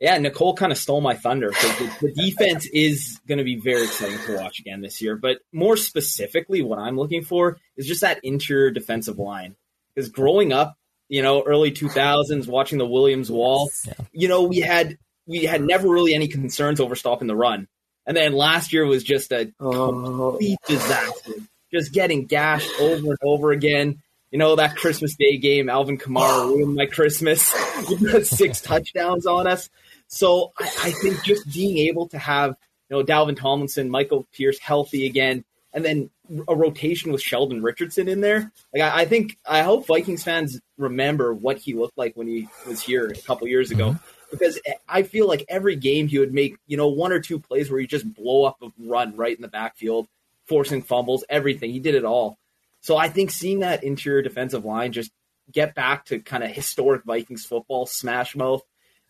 Yeah, 0.00 0.16
Nicole 0.18 0.54
kind 0.54 0.70
of 0.70 0.78
stole 0.78 1.00
my 1.00 1.14
thunder 1.14 1.50
the, 1.50 1.96
the 2.02 2.12
defense 2.12 2.66
is 2.66 3.20
going 3.26 3.38
to 3.38 3.44
be 3.44 3.56
very 3.56 3.82
exciting 3.82 4.18
to 4.26 4.36
watch 4.36 4.60
again 4.60 4.80
this 4.80 5.02
year. 5.02 5.16
But 5.16 5.38
more 5.52 5.76
specifically, 5.76 6.62
what 6.62 6.78
I'm 6.78 6.96
looking 6.96 7.22
for 7.22 7.58
is 7.76 7.86
just 7.86 8.02
that 8.02 8.20
interior 8.22 8.70
defensive 8.70 9.18
line. 9.18 9.56
Because 9.94 10.08
growing 10.10 10.52
up, 10.52 10.76
you 11.08 11.22
know, 11.22 11.42
early 11.42 11.72
2000s, 11.72 12.46
watching 12.46 12.78
the 12.78 12.86
Williams 12.86 13.30
Wall, 13.30 13.70
you 14.12 14.28
know, 14.28 14.44
we 14.44 14.58
had 14.58 14.98
we 15.26 15.44
had 15.44 15.62
never 15.62 15.88
really 15.88 16.14
any 16.14 16.28
concerns 16.28 16.80
over 16.80 16.94
stopping 16.94 17.26
the 17.26 17.36
run. 17.36 17.66
And 18.06 18.16
then 18.16 18.32
last 18.32 18.72
year 18.72 18.86
was 18.86 19.04
just 19.04 19.32
a 19.32 19.52
oh. 19.60 19.92
complete 19.92 20.58
disaster, 20.66 21.32
just 21.72 21.92
getting 21.92 22.24
gashed 22.26 22.70
over 22.80 23.10
and 23.10 23.18
over 23.22 23.50
again. 23.52 24.02
You 24.30 24.38
know, 24.38 24.56
that 24.56 24.76
Christmas 24.76 25.14
Day 25.16 25.38
game, 25.38 25.68
Alvin 25.68 25.98
Kamara 25.98 26.46
ruined 26.56 26.74
my 26.74 26.86
Christmas. 26.86 27.52
He 27.88 27.96
put 27.96 28.26
six 28.26 28.60
touchdowns 28.62 29.24
on 29.24 29.46
us. 29.46 29.70
So 30.08 30.52
I, 30.58 30.64
I, 30.64 30.90
think 30.90 31.22
just 31.22 31.52
being 31.52 31.78
able 31.88 32.08
to 32.08 32.18
have, 32.18 32.56
you 32.88 32.96
know, 32.96 33.04
Dalvin 33.04 33.36
Tomlinson, 33.36 33.90
Michael 33.90 34.26
Pierce 34.32 34.58
healthy 34.58 35.06
again, 35.06 35.44
and 35.72 35.84
then 35.84 36.10
a 36.48 36.56
rotation 36.56 37.12
with 37.12 37.22
Sheldon 37.22 37.62
Richardson 37.62 38.08
in 38.08 38.20
there. 38.20 38.50
Like 38.72 38.82
I, 38.82 39.02
I 39.02 39.04
think 39.04 39.38
I 39.46 39.62
hope 39.62 39.86
Vikings 39.86 40.24
fans 40.24 40.60
remember 40.76 41.34
what 41.34 41.58
he 41.58 41.74
looked 41.74 41.98
like 41.98 42.16
when 42.16 42.26
he 42.26 42.48
was 42.66 42.80
here 42.80 43.06
a 43.06 43.14
couple 43.22 43.46
years 43.48 43.70
ago. 43.70 43.90
Mm-hmm. 43.90 44.14
Because 44.30 44.60
I 44.86 45.04
feel 45.04 45.26
like 45.26 45.46
every 45.48 45.76
game 45.76 46.06
he 46.06 46.18
would 46.18 46.34
make, 46.34 46.58
you 46.66 46.76
know, 46.76 46.88
one 46.88 47.12
or 47.12 47.20
two 47.20 47.38
plays 47.38 47.70
where 47.70 47.80
he 47.80 47.86
just 47.86 48.12
blow 48.12 48.44
up 48.44 48.58
a 48.62 48.68
run 48.78 49.16
right 49.16 49.34
in 49.34 49.40
the 49.40 49.48
backfield, 49.48 50.06
forcing 50.46 50.82
fumbles, 50.82 51.24
everything. 51.30 51.70
He 51.70 51.80
did 51.80 51.94
it 51.94 52.04
all. 52.04 52.38
So 52.82 52.96
I 52.96 53.08
think 53.08 53.30
seeing 53.30 53.60
that 53.60 53.84
interior 53.84 54.20
defensive 54.20 54.66
line 54.66 54.92
just 54.92 55.10
get 55.50 55.74
back 55.74 56.04
to 56.06 56.18
kind 56.18 56.44
of 56.44 56.50
historic 56.50 57.04
Vikings 57.04 57.46
football, 57.46 57.86
smash 57.86 58.36
mouth, 58.36 58.62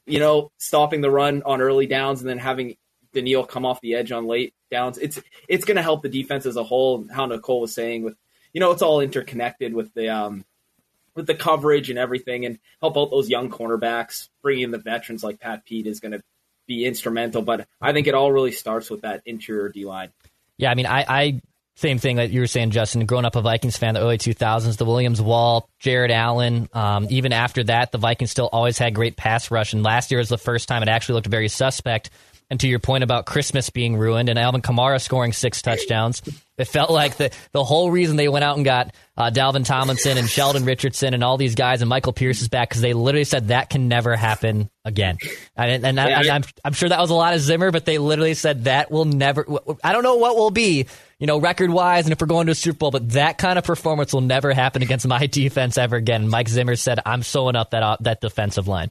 you 0.09 0.19
know, 0.19 0.51
stopping 0.59 1.01
the 1.01 1.11
run 1.11 1.43
on 1.45 1.61
early 1.61 1.87
downs 1.87 2.21
and 2.21 2.29
then 2.29 2.39
having 2.39 2.77
Danielle 3.13 3.45
come 3.45 3.65
off 3.65 3.81
the 3.81 3.95
edge 3.95 4.13
on 4.13 4.27
late 4.27 4.55
downs. 4.71 4.99
It's 4.99 5.21
it's 5.49 5.65
going 5.65 5.77
to 5.77 5.83
help 5.83 6.03
the 6.03 6.09
defense 6.09 6.47
as 6.47 6.57
a 6.57 6.65
whole. 6.65 7.07
How 7.11 7.27
Nicole 7.27 7.61
was 7.61 7.75
saying 7.75 8.03
with, 8.03 8.17
you 8.53 8.61
know, 8.61 8.71
it's 8.71 8.83
all 8.83 9.01
interconnected 9.01 9.75
with 9.75 9.93
the 9.95 10.09
um, 10.09 10.45
with 11.15 11.27
the 11.27 11.35
coverage 11.35 11.91
and 11.91 11.99
everything, 11.99 12.45
and 12.45 12.59
help 12.81 12.97
out 12.97 13.11
those 13.11 13.29
young 13.29 13.51
cornerbacks. 13.51 14.29
Bringing 14.43 14.65
in 14.65 14.71
the 14.71 14.79
veterans 14.79 15.25
like 15.25 15.41
Pat 15.41 15.65
Pete 15.65 15.87
is 15.87 16.01
going 16.01 16.13
to 16.13 16.23
be 16.67 16.85
instrumental. 16.85 17.43
But 17.43 17.67
I 17.81 17.93
think 17.93 18.07
it 18.07 18.15
all 18.15 18.33
really 18.33 18.53
starts 18.53 18.91
with 18.91 19.03
that 19.03 19.23
interior 19.27 19.69
D 19.69 19.85
line. 19.85 20.11
Yeah, 20.57 20.71
I 20.71 20.75
mean, 20.75 20.87
I, 20.87 21.05
I 21.09 21.41
same 21.79 21.99
thing 22.01 22.17
that 22.17 22.31
you 22.31 22.41
were 22.41 22.49
saying, 22.49 22.73
Justin. 22.73 23.07
Growing 23.07 23.25
up 23.25 23.37
a 23.37 23.41
Vikings 23.41 23.77
fan, 23.77 23.95
the 23.95 24.01
early 24.01 24.19
2000s, 24.19 24.77
the 24.79 24.85
Williams 24.85 25.23
Wall, 25.23 25.69
Jared 25.79 26.11
Allen. 26.11 26.69
Um, 26.73 27.07
even 27.09 27.33
after 27.33 27.63
that, 27.63 27.93
the 27.93 27.99
Vikings 27.99 28.33
still 28.33 28.49
always 28.51 28.79
had 28.79 28.97
great 28.97 29.17
pass 29.17 29.53
rush. 29.53 29.75
And 29.75 29.85
last 29.85 30.11
year 30.11 30.19
was 30.19 30.29
the 30.29 30.39
first 30.39 30.67
time 30.67 30.83
it 30.83 30.89
actually 30.89 31.15
looked 31.15 31.29
very 31.29 31.47
suspect. 31.47 32.11
And 32.51 32.59
to 32.61 32.69
your 32.69 32.79
point 32.79 33.05
about 33.05 33.27
Christmas 33.27 33.69
being 33.69 33.97
ruined 33.97 34.31
and 34.31 34.39
Alvin 34.39 34.63
Kamara 34.63 35.03
scoring 35.03 35.35
six 35.35 35.61
touchdowns, 35.61 36.23
it 36.57 36.65
felt 36.65 36.91
like 36.91 37.17
the, 37.17 37.31
the 37.53 37.63
whole 37.63 37.91
reason 37.91 38.17
they 38.17 38.29
went 38.29 38.43
out 38.43 38.57
and 38.57 38.65
got 38.65 38.95
uh, 39.19 39.31
Dalvin 39.31 39.67
Tomlinson 39.67 40.17
and 40.17 40.29
Sheldon 40.29 40.65
Richardson 40.65 41.13
and 41.13 41.23
all 41.23 41.37
these 41.37 41.55
guys 41.55 41.83
and 41.83 41.91
Michael 41.91 42.15
Pierce 42.15 42.41
is 42.41 42.49
back 42.49 42.71
because 42.71 42.81
they 42.81 42.95
literally 42.95 43.25
said 43.25 43.49
that 43.49 43.69
can 43.69 43.87
never 43.87 44.17
happen 44.17 44.71
again. 44.83 45.19
And, 45.57 45.85
and, 45.85 46.01
I, 46.01 46.09
am 46.09 46.31
I'm, 46.31 46.45
I'm 46.65 46.73
sure 46.73 46.89
that 46.89 47.01
was 47.01 47.11
a 47.11 47.15
lot 47.15 47.35
of 47.35 47.41
Zimmer, 47.41 47.71
but 47.71 47.85
they 47.85 47.99
literally 47.99 48.35
said 48.35 48.65
that 48.65 48.91
will 48.91 49.05
never. 49.05 49.47
I 49.85 49.93
don't 49.93 50.03
know 50.03 50.17
what 50.17 50.37
will 50.37 50.51
be, 50.51 50.87
you 51.19 51.27
know, 51.27 51.39
record 51.39 51.71
wise, 51.71 52.07
and 52.07 52.13
if 52.13 52.21
we're 52.21 52.27
going 52.27 52.47
to 52.47 52.53
a 52.53 52.55
Super 52.55 52.79
Bowl, 52.79 52.91
but 52.91 53.11
that 53.11 53.37
kind 53.37 53.59
of 53.59 53.65
performance 53.65 54.15
will 54.15 54.23
never 54.23 54.55
happen 54.55 54.83
against 54.83 55.07
my 55.07 55.27
defense 55.29 55.77
ever 55.77 55.97
again. 55.97 56.29
Mike 56.29 56.49
Zimmer 56.49 56.77
said, 56.77 57.01
"I'm 57.05 57.23
sewing 57.23 57.57
up 57.57 57.71
that 57.71 57.83
uh, 57.83 57.97
that 58.01 58.21
defensive 58.21 58.67
line." 58.67 58.91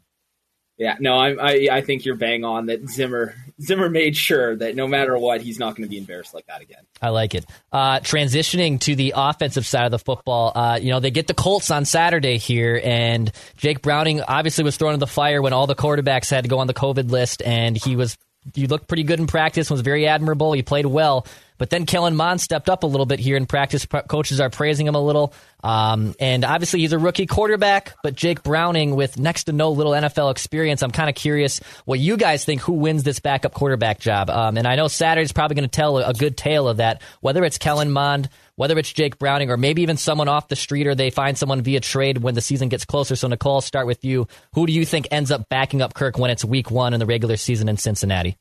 Yeah, 0.78 0.96
no, 1.00 1.18
I, 1.18 1.32
I, 1.32 1.68
I 1.72 1.82
think 1.82 2.06
you're 2.06 2.16
bang 2.16 2.44
on 2.44 2.68
that 2.68 2.88
Zimmer 2.88 3.34
Zimmer 3.60 3.90
made 3.90 4.16
sure 4.16 4.56
that 4.58 4.76
no 4.76 4.88
matter 4.88 5.18
what, 5.18 5.42
he's 5.42 5.58
not 5.58 5.76
going 5.76 5.84
to 5.84 5.90
be 5.90 5.98
embarrassed 5.98 6.36
like 6.36 6.46
that 6.46 6.62
again. 6.62 6.84
I 7.02 7.10
like 7.10 7.34
it. 7.34 7.46
Uh, 7.72 8.00
transitioning 8.00 8.80
to 8.82 8.96
the 8.96 9.14
offensive 9.16 9.66
side 9.66 9.86
of 9.86 9.92
the 9.92 9.98
football, 10.00 10.52
uh, 10.54 10.78
you 10.80 10.92
know 10.92 11.00
they 11.00 11.10
get 11.10 11.26
the 11.26 11.34
Colts 11.34 11.72
on 11.72 11.86
Saturday 11.86 12.38
here, 12.38 12.80
and 12.84 13.32
Jake 13.58 13.82
Browning 13.82 14.22
obviously 14.22 14.64
was 14.64 14.78
thrown 14.78 14.94
in 14.94 15.00
the 15.00 15.08
fire 15.08 15.42
when 15.42 15.52
all 15.52 15.66
the 15.66 15.76
quarterbacks 15.76 16.30
had 16.30 16.44
to 16.44 16.50
go 16.50 16.60
on 16.60 16.68
the 16.68 16.76
COVID 16.76 17.10
list, 17.10 17.42
and 17.42 17.76
he 17.76 17.96
was 17.96 18.16
he 18.54 18.68
looked 18.68 18.88
pretty 18.88 19.04
good 19.04 19.20
in 19.20 19.26
practice, 19.26 19.72
was 19.72 19.82
very 19.82 20.08
admirable. 20.08 20.54
He 20.54 20.62
played 20.62 20.86
well. 20.86 21.26
But 21.58 21.70
then 21.70 21.86
Kellen 21.86 22.16
Mond 22.16 22.42
stepped 22.42 22.70
up 22.70 22.84
a 22.84 22.88
little 22.88 23.06
bit 23.06 23.20
here 23.20 23.38
in 23.38 23.46
practice. 23.46 23.86
Coaches 24.08 24.40
are 24.40 24.50
praising 24.50 24.88
him 24.88 24.96
a 24.96 25.02
little. 25.02 25.34
Um, 25.64 26.14
and 26.20 26.46
obviously, 26.46 26.82
he's 26.82 26.94
a 26.94 27.00
rookie 27.00 27.26
quarterback, 27.26 27.96
but 28.04 28.16
Jake 28.16 28.44
Browning, 28.44 28.96
with 28.96 29.20
next 29.20 29.46
to 29.46 29.52
no 29.54 29.72
little 29.72 29.94
NFL 29.94 30.32
experience, 30.32 30.84
I'm 30.84 30.92
kind 30.92 31.10
of 31.10 31.16
curious 31.16 31.60
what 31.86 32.00
you 32.00 32.16
guys 32.16 32.46
think 32.46 32.62
who 32.62 32.74
wins 32.74 33.04
this 33.04 33.20
backup 33.20 33.54
quarterback 33.54 34.00
job. 34.00 34.30
Um, 34.30 34.58
and 34.58 34.68
I 34.68 34.76
know 34.76 34.88
Saturday's 34.88 35.32
probably 35.32 35.56
going 35.56 35.70
to 35.70 35.76
tell 35.76 35.98
a, 35.98 36.10
a 36.10 36.14
good 36.14 36.38
tale 36.38 36.68
of 36.68 36.78
that, 36.78 37.02
whether 37.22 37.44
it's 37.44 37.58
Kellen 37.58 37.92
Mond, 37.92 38.30
whether 38.56 38.78
it's 38.78 38.94
Jake 38.94 39.18
Browning, 39.18 39.50
or 39.50 39.58
maybe 39.58 39.82
even 39.82 39.98
someone 39.98 40.28
off 40.28 40.48
the 40.48 40.56
street, 40.56 40.88
or 40.88 40.96
they 40.96 41.10
find 41.10 41.38
someone 41.38 41.62
via 41.62 41.80
trade 41.80 42.20
when 42.20 42.36
the 42.36 42.42
season 42.42 42.70
gets 42.70 42.86
closer. 42.86 43.16
So, 43.16 43.28
Nicole, 43.28 43.56
I'll 43.56 43.62
start 43.62 43.88
with 43.88 44.06
you. 44.06 44.28
Who 44.54 44.68
do 44.68 44.74
you 44.74 44.86
think 44.86 45.08
ends 45.12 45.32
up 45.32 45.50
backing 45.50 45.82
up 45.82 45.94
Kirk 45.94 46.18
when 46.18 46.32
it's 46.32 46.46
week 46.46 46.70
one 46.70 46.94
in 46.94 47.00
the 47.00 47.06
regular 47.06 47.36
season 47.38 47.68
in 47.68 47.78
Cincinnati? 47.78 48.38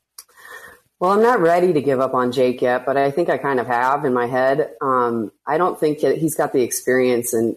Well, 0.99 1.11
I'm 1.11 1.23
not 1.23 1.41
ready 1.41 1.75
to 1.75 1.83
give 1.83 2.01
up 2.01 2.15
on 2.15 2.33
Jake 2.33 2.63
yet, 2.63 2.87
but 2.87 2.97
I 2.97 3.11
think 3.11 3.29
I 3.29 3.37
kind 3.37 3.61
of 3.61 3.67
have 3.67 4.07
in 4.07 4.15
my 4.15 4.27
head. 4.27 4.71
Um, 4.81 5.31
I 5.47 5.59
don't 5.59 5.79
think 5.79 5.99
he's 5.99 6.35
got 6.35 6.55
the 6.55 6.63
experience, 6.63 7.35
and 7.35 7.57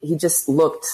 he 0.00 0.16
just 0.16 0.46
looked 0.46 0.86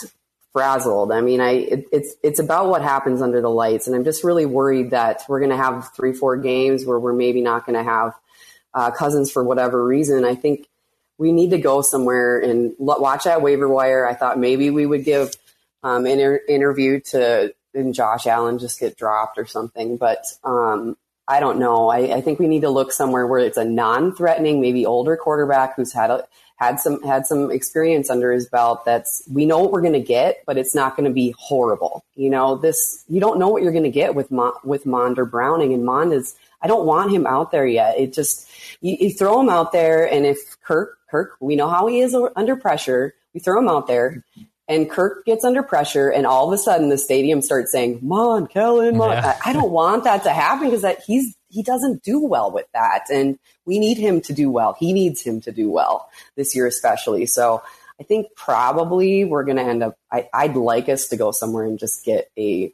frazzled. 0.52 1.10
I 1.10 1.22
mean, 1.22 1.40
I 1.40 1.50
it, 1.50 1.84
it's 1.90 2.14
it's 2.22 2.38
about 2.38 2.68
what 2.68 2.82
happens 2.82 3.20
under 3.20 3.40
the 3.40 3.50
lights, 3.50 3.88
and 3.88 3.96
I'm 3.96 4.04
just 4.04 4.22
really 4.22 4.46
worried 4.46 4.90
that 4.90 5.22
we're 5.28 5.40
going 5.40 5.50
to 5.50 5.56
have 5.56 5.92
three, 5.96 6.12
four 6.12 6.36
games 6.36 6.84
where 6.84 7.00
we're 7.00 7.14
maybe 7.14 7.40
not 7.40 7.66
going 7.66 7.76
to 7.76 7.82
have 7.82 8.14
uh, 8.74 8.92
Cousins 8.92 9.32
for 9.32 9.42
whatever 9.42 9.84
reason. 9.84 10.24
I 10.24 10.36
think 10.36 10.68
we 11.18 11.32
need 11.32 11.50
to 11.50 11.58
go 11.58 11.82
somewhere 11.82 12.38
and 12.38 12.74
watch 12.78 13.24
that 13.24 13.42
waiver 13.42 13.68
wire. 13.68 14.06
I 14.06 14.14
thought 14.14 14.38
maybe 14.38 14.70
we 14.70 14.86
would 14.86 15.04
give 15.04 15.34
um, 15.82 16.06
an 16.06 16.12
inter- 16.12 16.42
interview 16.48 17.00
to 17.10 17.52
and 17.74 17.92
Josh 17.92 18.28
Allen 18.28 18.60
just 18.60 18.78
get 18.78 18.96
dropped 18.96 19.36
or 19.36 19.46
something, 19.46 19.96
but. 19.96 20.24
Um, 20.44 20.96
I 21.28 21.40
don't 21.40 21.58
know. 21.58 21.88
I, 21.88 22.16
I, 22.16 22.20
think 22.20 22.38
we 22.38 22.48
need 22.48 22.62
to 22.62 22.70
look 22.70 22.92
somewhere 22.92 23.26
where 23.26 23.38
it's 23.38 23.56
a 23.56 23.64
non-threatening, 23.64 24.60
maybe 24.60 24.84
older 24.84 25.16
quarterback 25.16 25.76
who's 25.76 25.92
had 25.92 26.10
a, 26.10 26.26
had 26.56 26.80
some 26.80 27.02
had 27.02 27.26
some 27.26 27.50
experience 27.50 28.10
under 28.10 28.32
his 28.32 28.48
belt. 28.48 28.84
That's 28.84 29.22
we 29.30 29.46
know 29.46 29.58
what 29.58 29.72
we're 29.72 29.80
going 29.80 29.92
to 29.94 30.00
get, 30.00 30.42
but 30.46 30.56
it's 30.56 30.74
not 30.74 30.96
going 30.96 31.08
to 31.08 31.14
be 31.14 31.34
horrible. 31.38 32.04
You 32.14 32.30
know, 32.30 32.56
this 32.56 33.04
you 33.08 33.20
don't 33.20 33.38
know 33.38 33.48
what 33.48 33.62
you're 33.62 33.72
going 33.72 33.84
to 33.84 33.90
get 33.90 34.14
with 34.14 34.30
Mo, 34.30 34.52
with 34.64 34.86
Mond 34.86 35.18
or 35.18 35.24
Browning, 35.24 35.72
and 35.72 35.84
Mond 35.84 36.12
is. 36.12 36.36
I 36.64 36.68
don't 36.68 36.86
want 36.86 37.10
him 37.10 37.26
out 37.26 37.50
there 37.50 37.66
yet. 37.66 37.98
It 37.98 38.12
just 38.12 38.48
you, 38.80 38.96
you 39.00 39.10
throw 39.10 39.40
him 39.40 39.48
out 39.48 39.72
there, 39.72 40.04
and 40.10 40.24
if 40.24 40.38
Kirk 40.62 40.98
Kirk, 41.10 41.36
we 41.40 41.56
know 41.56 41.68
how 41.68 41.88
he 41.88 42.00
is 42.00 42.16
under 42.36 42.54
pressure. 42.54 43.14
We 43.34 43.40
throw 43.40 43.58
him 43.58 43.68
out 43.68 43.86
there 43.88 44.24
and 44.68 44.88
Kirk 44.90 45.24
gets 45.24 45.44
under 45.44 45.62
pressure, 45.62 46.08
and 46.10 46.26
all 46.26 46.46
of 46.46 46.52
a 46.52 46.58
sudden 46.58 46.88
the 46.88 46.98
stadium 46.98 47.42
starts 47.42 47.72
saying, 47.72 47.98
"Mon, 48.02 48.46
Kellen, 48.46 48.96
Mon." 48.96 49.10
Yeah. 49.10 49.38
I, 49.44 49.50
I 49.50 49.52
don't 49.52 49.70
want 49.70 50.04
that 50.04 50.24
to 50.24 50.30
happen 50.30 50.68
because 50.68 50.82
that 50.82 51.02
he's 51.06 51.36
he 51.48 51.62
doesn't 51.62 52.02
do 52.02 52.20
well 52.20 52.50
with 52.50 52.66
that, 52.72 53.04
and 53.12 53.38
we 53.66 53.78
need 53.78 53.98
him 53.98 54.20
to 54.22 54.32
do 54.32 54.50
well. 54.50 54.74
He 54.78 54.92
needs 54.92 55.22
him 55.22 55.40
to 55.42 55.52
do 55.52 55.70
well 55.70 56.08
this 56.36 56.54
year, 56.54 56.66
especially. 56.66 57.26
So 57.26 57.62
I 58.00 58.04
think 58.04 58.28
probably 58.36 59.24
we're 59.24 59.44
going 59.44 59.58
to 59.58 59.62
end 59.62 59.82
up. 59.82 59.96
I, 60.10 60.28
I'd 60.32 60.56
like 60.56 60.88
us 60.88 61.08
to 61.08 61.16
go 61.16 61.30
somewhere 61.30 61.64
and 61.64 61.78
just 61.78 62.04
get 62.04 62.30
a 62.38 62.72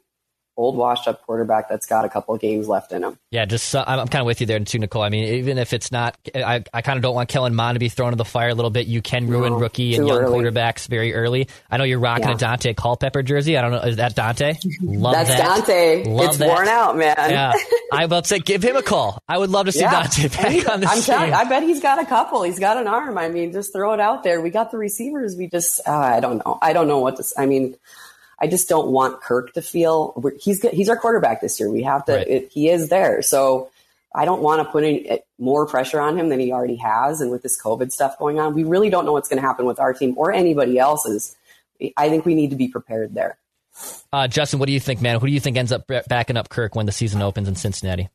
old 0.59 0.75
washed 0.75 1.07
up 1.07 1.25
quarterback 1.25 1.69
that's 1.69 1.85
got 1.85 2.03
a 2.03 2.09
couple 2.09 2.35
of 2.35 2.41
games 2.41 2.67
left 2.67 2.91
in 2.91 3.03
him. 3.03 3.17
Yeah, 3.31 3.45
just 3.45 3.73
uh, 3.73 3.85
I'm, 3.87 4.07
kind 4.09 4.21
of 4.21 4.25
with 4.25 4.41
you 4.41 4.47
there 4.47 4.59
too, 4.59 4.77
Nicole. 4.77 5.01
I 5.01 5.09
mean, 5.09 5.23
even 5.35 5.57
if 5.57 5.71
it's 5.71 5.89
not, 5.89 6.17
I, 6.35 6.63
I 6.73 6.81
kind 6.81 6.97
of 6.97 7.03
don't 7.03 7.15
want 7.15 7.29
Kellen 7.29 7.55
Mond 7.55 7.75
to 7.75 7.79
be 7.79 7.87
thrown 7.87 8.11
in 8.11 8.17
the 8.17 8.25
fire 8.25 8.49
a 8.49 8.53
little 8.53 8.69
bit. 8.69 8.85
You 8.85 9.01
can 9.01 9.27
ruin 9.27 9.53
no, 9.53 9.59
rookie 9.59 9.95
and 9.95 10.05
young 10.05 10.17
early. 10.17 10.43
quarterbacks 10.43 10.87
very 10.87 11.13
early. 11.13 11.47
I 11.71 11.77
know 11.77 11.85
you're 11.85 11.99
rocking 11.99 12.27
yeah. 12.27 12.33
a 12.33 12.37
Daunte 12.37 12.75
Culpepper 12.75 13.23
jersey. 13.23 13.57
I 13.57 13.61
don't 13.61 13.71
know, 13.71 13.79
is 13.79 13.95
that 13.95 14.15
Daunte? 14.15 14.57
Love 14.81 15.13
that's 15.13 15.29
that. 15.29 15.65
Daunte. 15.65 16.05
Love 16.07 16.25
it's 16.27 16.37
that. 16.37 16.47
worn 16.49 16.67
out, 16.67 16.97
man. 16.97 17.15
Yeah, 17.17 17.53
I 17.93 18.03
about 18.03 18.25
to 18.25 18.27
say 18.27 18.39
give 18.39 18.61
him 18.61 18.75
a 18.75 18.83
call. 18.83 19.23
I 19.29 19.37
would 19.37 19.49
love 19.49 19.67
to 19.67 19.71
see 19.71 19.79
yeah. 19.79 20.03
Daunte 20.03 20.35
back 20.35 20.51
he, 20.51 20.65
on 20.65 20.81
the 20.81 20.87
I'm 20.87 21.01
telling 21.01 21.33
I 21.33 21.45
bet 21.45 21.63
he's 21.63 21.81
got 21.81 21.99
a 21.99 22.05
couple. 22.05 22.43
He's 22.43 22.59
got 22.59 22.75
an 22.75 22.87
arm. 22.87 23.17
I 23.17 23.29
mean, 23.29 23.53
just 23.53 23.71
throw 23.71 23.93
it 23.93 24.01
out 24.01 24.23
there. 24.23 24.41
We 24.41 24.49
got 24.49 24.71
the 24.71 24.77
receivers. 24.77 25.37
We 25.37 25.47
just, 25.47 25.79
uh, 25.87 25.91
I 25.91 26.19
don't 26.19 26.45
know. 26.45 26.59
I 26.61 26.73
don't 26.73 26.89
know 26.89 26.99
what 26.99 27.15
to. 27.15 27.23
I 27.37 27.45
mean. 27.45 27.77
I 28.41 28.47
just 28.47 28.69
don't 28.69 28.89
want 28.89 29.21
Kirk 29.21 29.53
to 29.53 29.61
feel 29.61 30.21
he's 30.39 30.61
he's 30.69 30.89
our 30.89 30.97
quarterback 30.97 31.41
this 31.41 31.59
year. 31.59 31.69
We 31.69 31.83
have 31.83 32.05
to. 32.05 32.13
Right. 32.13 32.27
It, 32.27 32.51
he 32.51 32.69
is 32.69 32.89
there, 32.89 33.21
so 33.21 33.69
I 34.13 34.25
don't 34.25 34.41
want 34.41 34.65
to 34.65 34.71
put 34.71 34.83
any 34.83 35.19
more 35.37 35.65
pressure 35.67 35.99
on 35.99 36.17
him 36.17 36.29
than 36.29 36.39
he 36.39 36.51
already 36.51 36.77
has. 36.77 37.21
And 37.21 37.31
with 37.31 37.43
this 37.43 37.61
COVID 37.61 37.91
stuff 37.91 38.17
going 38.17 38.39
on, 38.39 38.53
we 38.55 38.63
really 38.63 38.89
don't 38.89 39.05
know 39.05 39.13
what's 39.13 39.29
going 39.29 39.41
to 39.41 39.47
happen 39.47 39.65
with 39.65 39.79
our 39.79 39.93
team 39.93 40.15
or 40.17 40.31
anybody 40.31 40.79
else's. 40.79 41.35
I 41.95 42.09
think 42.09 42.25
we 42.25 42.35
need 42.35 42.49
to 42.49 42.55
be 42.55 42.67
prepared 42.67 43.13
there. 43.13 43.37
Uh, 44.11 44.27
Justin, 44.27 44.59
what 44.59 44.65
do 44.65 44.73
you 44.73 44.79
think, 44.79 45.01
man? 45.01 45.19
Who 45.19 45.27
do 45.27 45.33
you 45.33 45.39
think 45.39 45.57
ends 45.57 45.71
up 45.71 45.89
backing 46.07 46.37
up 46.37 46.49
Kirk 46.49 46.75
when 46.75 46.85
the 46.85 46.91
season 46.91 47.21
opens 47.21 47.47
in 47.47 47.55
Cincinnati? 47.55 48.09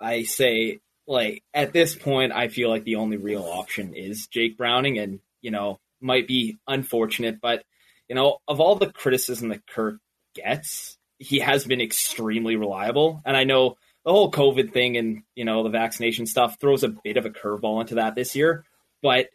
I 0.00 0.22
say, 0.22 0.80
like 1.06 1.42
at 1.52 1.72
this 1.72 1.94
point, 1.94 2.32
I 2.32 2.48
feel 2.48 2.68
like 2.70 2.84
the 2.84 2.96
only 2.96 3.16
real 3.16 3.42
option 3.42 3.94
is 3.94 4.26
Jake 4.28 4.56
Browning, 4.56 4.98
and 4.98 5.20
you 5.42 5.50
know, 5.50 5.80
might 6.00 6.26
be 6.26 6.58
unfortunate, 6.66 7.40
but 7.40 7.64
you 8.08 8.14
know, 8.14 8.38
of 8.46 8.60
all 8.60 8.76
the 8.76 8.92
criticism 8.92 9.48
that 9.48 9.66
Kirk 9.66 9.98
gets, 10.34 10.98
he 11.18 11.38
has 11.40 11.64
been 11.64 11.80
extremely 11.80 12.56
reliable. 12.56 13.22
And 13.24 13.36
I 13.36 13.44
know 13.44 13.76
the 14.04 14.12
whole 14.12 14.30
COVID 14.30 14.72
thing 14.72 14.96
and, 14.96 15.22
you 15.34 15.44
know, 15.44 15.62
the 15.62 15.70
vaccination 15.70 16.26
stuff 16.26 16.60
throws 16.60 16.84
a 16.84 16.88
bit 16.88 17.16
of 17.16 17.26
a 17.26 17.30
curveball 17.30 17.80
into 17.80 17.96
that 17.96 18.14
this 18.14 18.36
year. 18.36 18.64
But, 19.02 19.28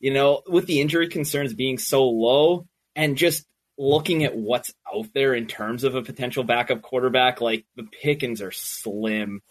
you 0.00 0.12
know, 0.12 0.42
with 0.46 0.66
the 0.66 0.80
injury 0.80 1.08
concerns 1.08 1.54
being 1.54 1.78
so 1.78 2.08
low 2.08 2.66
and 2.94 3.16
just 3.16 3.46
looking 3.78 4.24
at 4.24 4.36
what's 4.36 4.72
out 4.92 5.06
there 5.14 5.34
in 5.34 5.46
terms 5.46 5.84
of 5.84 5.94
a 5.94 6.02
potential 6.02 6.44
backup 6.44 6.82
quarterback, 6.82 7.40
like 7.40 7.66
the 7.76 7.84
pickings 7.84 8.40
are 8.40 8.52
slim. 8.52 9.42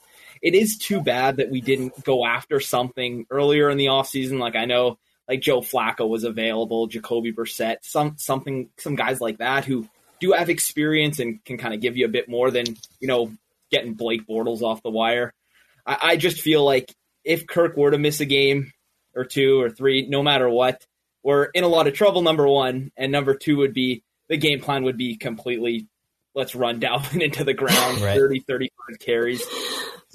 It 0.41 0.55
is 0.55 0.77
too 0.77 1.01
bad 1.01 1.37
that 1.37 1.49
we 1.49 1.61
didn't 1.61 2.03
go 2.03 2.25
after 2.25 2.59
something 2.59 3.25
earlier 3.29 3.69
in 3.69 3.77
the 3.77 3.85
offseason. 3.85 4.39
Like 4.39 4.55
I 4.55 4.65
know 4.65 4.97
like 5.27 5.41
Joe 5.41 5.61
Flacco 5.61 6.07
was 6.07 6.23
available, 6.23 6.87
Jacoby 6.87 7.33
Brissett, 7.33 7.77
some 7.81 8.15
something 8.17 8.69
some 8.77 8.95
guys 8.95 9.21
like 9.21 9.39
that 9.39 9.65
who 9.65 9.87
do 10.19 10.31
have 10.31 10.49
experience 10.49 11.19
and 11.19 11.43
can 11.43 11.57
kind 11.57 11.73
of 11.73 11.81
give 11.81 11.97
you 11.97 12.05
a 12.05 12.09
bit 12.09 12.29
more 12.29 12.51
than 12.51 12.65
you 12.99 13.07
know 13.07 13.31
getting 13.71 13.93
Blake 13.93 14.27
Bortles 14.27 14.61
off 14.61 14.83
the 14.83 14.89
wire. 14.89 15.33
I, 15.85 15.97
I 16.01 16.17
just 16.17 16.41
feel 16.41 16.63
like 16.63 16.93
if 17.23 17.47
Kirk 17.47 17.75
were 17.75 17.91
to 17.91 17.97
miss 17.97 18.19
a 18.19 18.25
game 18.25 18.71
or 19.15 19.25
two 19.25 19.59
or 19.59 19.69
three, 19.69 20.07
no 20.07 20.21
matter 20.21 20.49
what, 20.49 20.85
we're 21.23 21.45
in 21.45 21.63
a 21.63 21.67
lot 21.67 21.87
of 21.87 21.93
trouble. 21.93 22.21
Number 22.21 22.47
one, 22.47 22.91
and 22.95 23.11
number 23.11 23.35
two 23.35 23.57
would 23.57 23.73
be 23.73 24.03
the 24.29 24.37
game 24.37 24.61
plan 24.61 24.83
would 24.83 24.97
be 24.97 25.15
completely 25.15 25.87
let's 26.35 26.53
run 26.53 26.79
Dalvin 26.81 27.21
into 27.21 27.43
the 27.43 27.53
ground, 27.53 28.01
right. 28.01 28.17
30, 28.17 28.41
35 28.41 28.99
carries. 28.99 29.43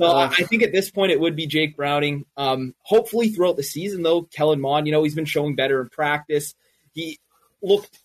So 0.00 0.07
uh, 0.07 0.33
I 0.38 0.45
think 0.45 0.62
at 0.62 0.73
this 0.73 0.90
point 0.90 1.12
it 1.12 1.21
would 1.21 1.37
be 1.37 1.47
Jake 1.47 1.76
Browning. 1.76 2.25
Um, 2.35 2.75
hopefully 2.80 3.28
throughout 3.28 3.59
the 3.59 3.62
season, 3.62 4.02
though, 4.02 4.23
Kellen 4.23 4.59
Mond, 4.59 4.87
you 4.87 4.92
know, 4.92 5.02
he's 5.02 5.14
been 5.14 5.26
showing 5.26 5.57
better 5.57 5.78
in 5.83 5.90
practice. 5.90 6.54
He 6.95 7.19
looked 7.62 7.99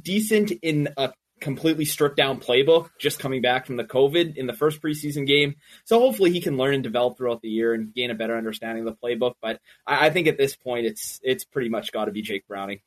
decent 0.00 0.50
in 0.62 0.88
a 0.96 1.12
completely 1.38 1.84
stripped 1.84 2.16
down 2.16 2.40
playbook 2.40 2.88
just 2.98 3.18
coming 3.18 3.42
back 3.42 3.66
from 3.66 3.76
the 3.76 3.84
COVID 3.84 4.38
in 4.38 4.46
the 4.46 4.54
first 4.54 4.80
preseason 4.80 5.26
game. 5.26 5.56
So 5.84 6.00
hopefully 6.00 6.30
he 6.30 6.40
can 6.40 6.56
learn 6.56 6.72
and 6.72 6.82
develop 6.82 7.18
throughout 7.18 7.42
the 7.42 7.50
year 7.50 7.74
and 7.74 7.92
gain 7.92 8.10
a 8.10 8.14
better 8.14 8.34
understanding 8.34 8.88
of 8.88 8.96
the 8.98 9.06
playbook. 9.06 9.34
But 9.42 9.60
I, 9.86 10.06
I 10.06 10.10
think 10.10 10.28
at 10.28 10.38
this 10.38 10.56
point 10.56 10.86
it's 10.86 11.20
it's 11.22 11.44
pretty 11.44 11.68
much 11.68 11.92
got 11.92 12.06
to 12.06 12.12
be 12.12 12.22
Jake 12.22 12.48
Browning. 12.48 12.80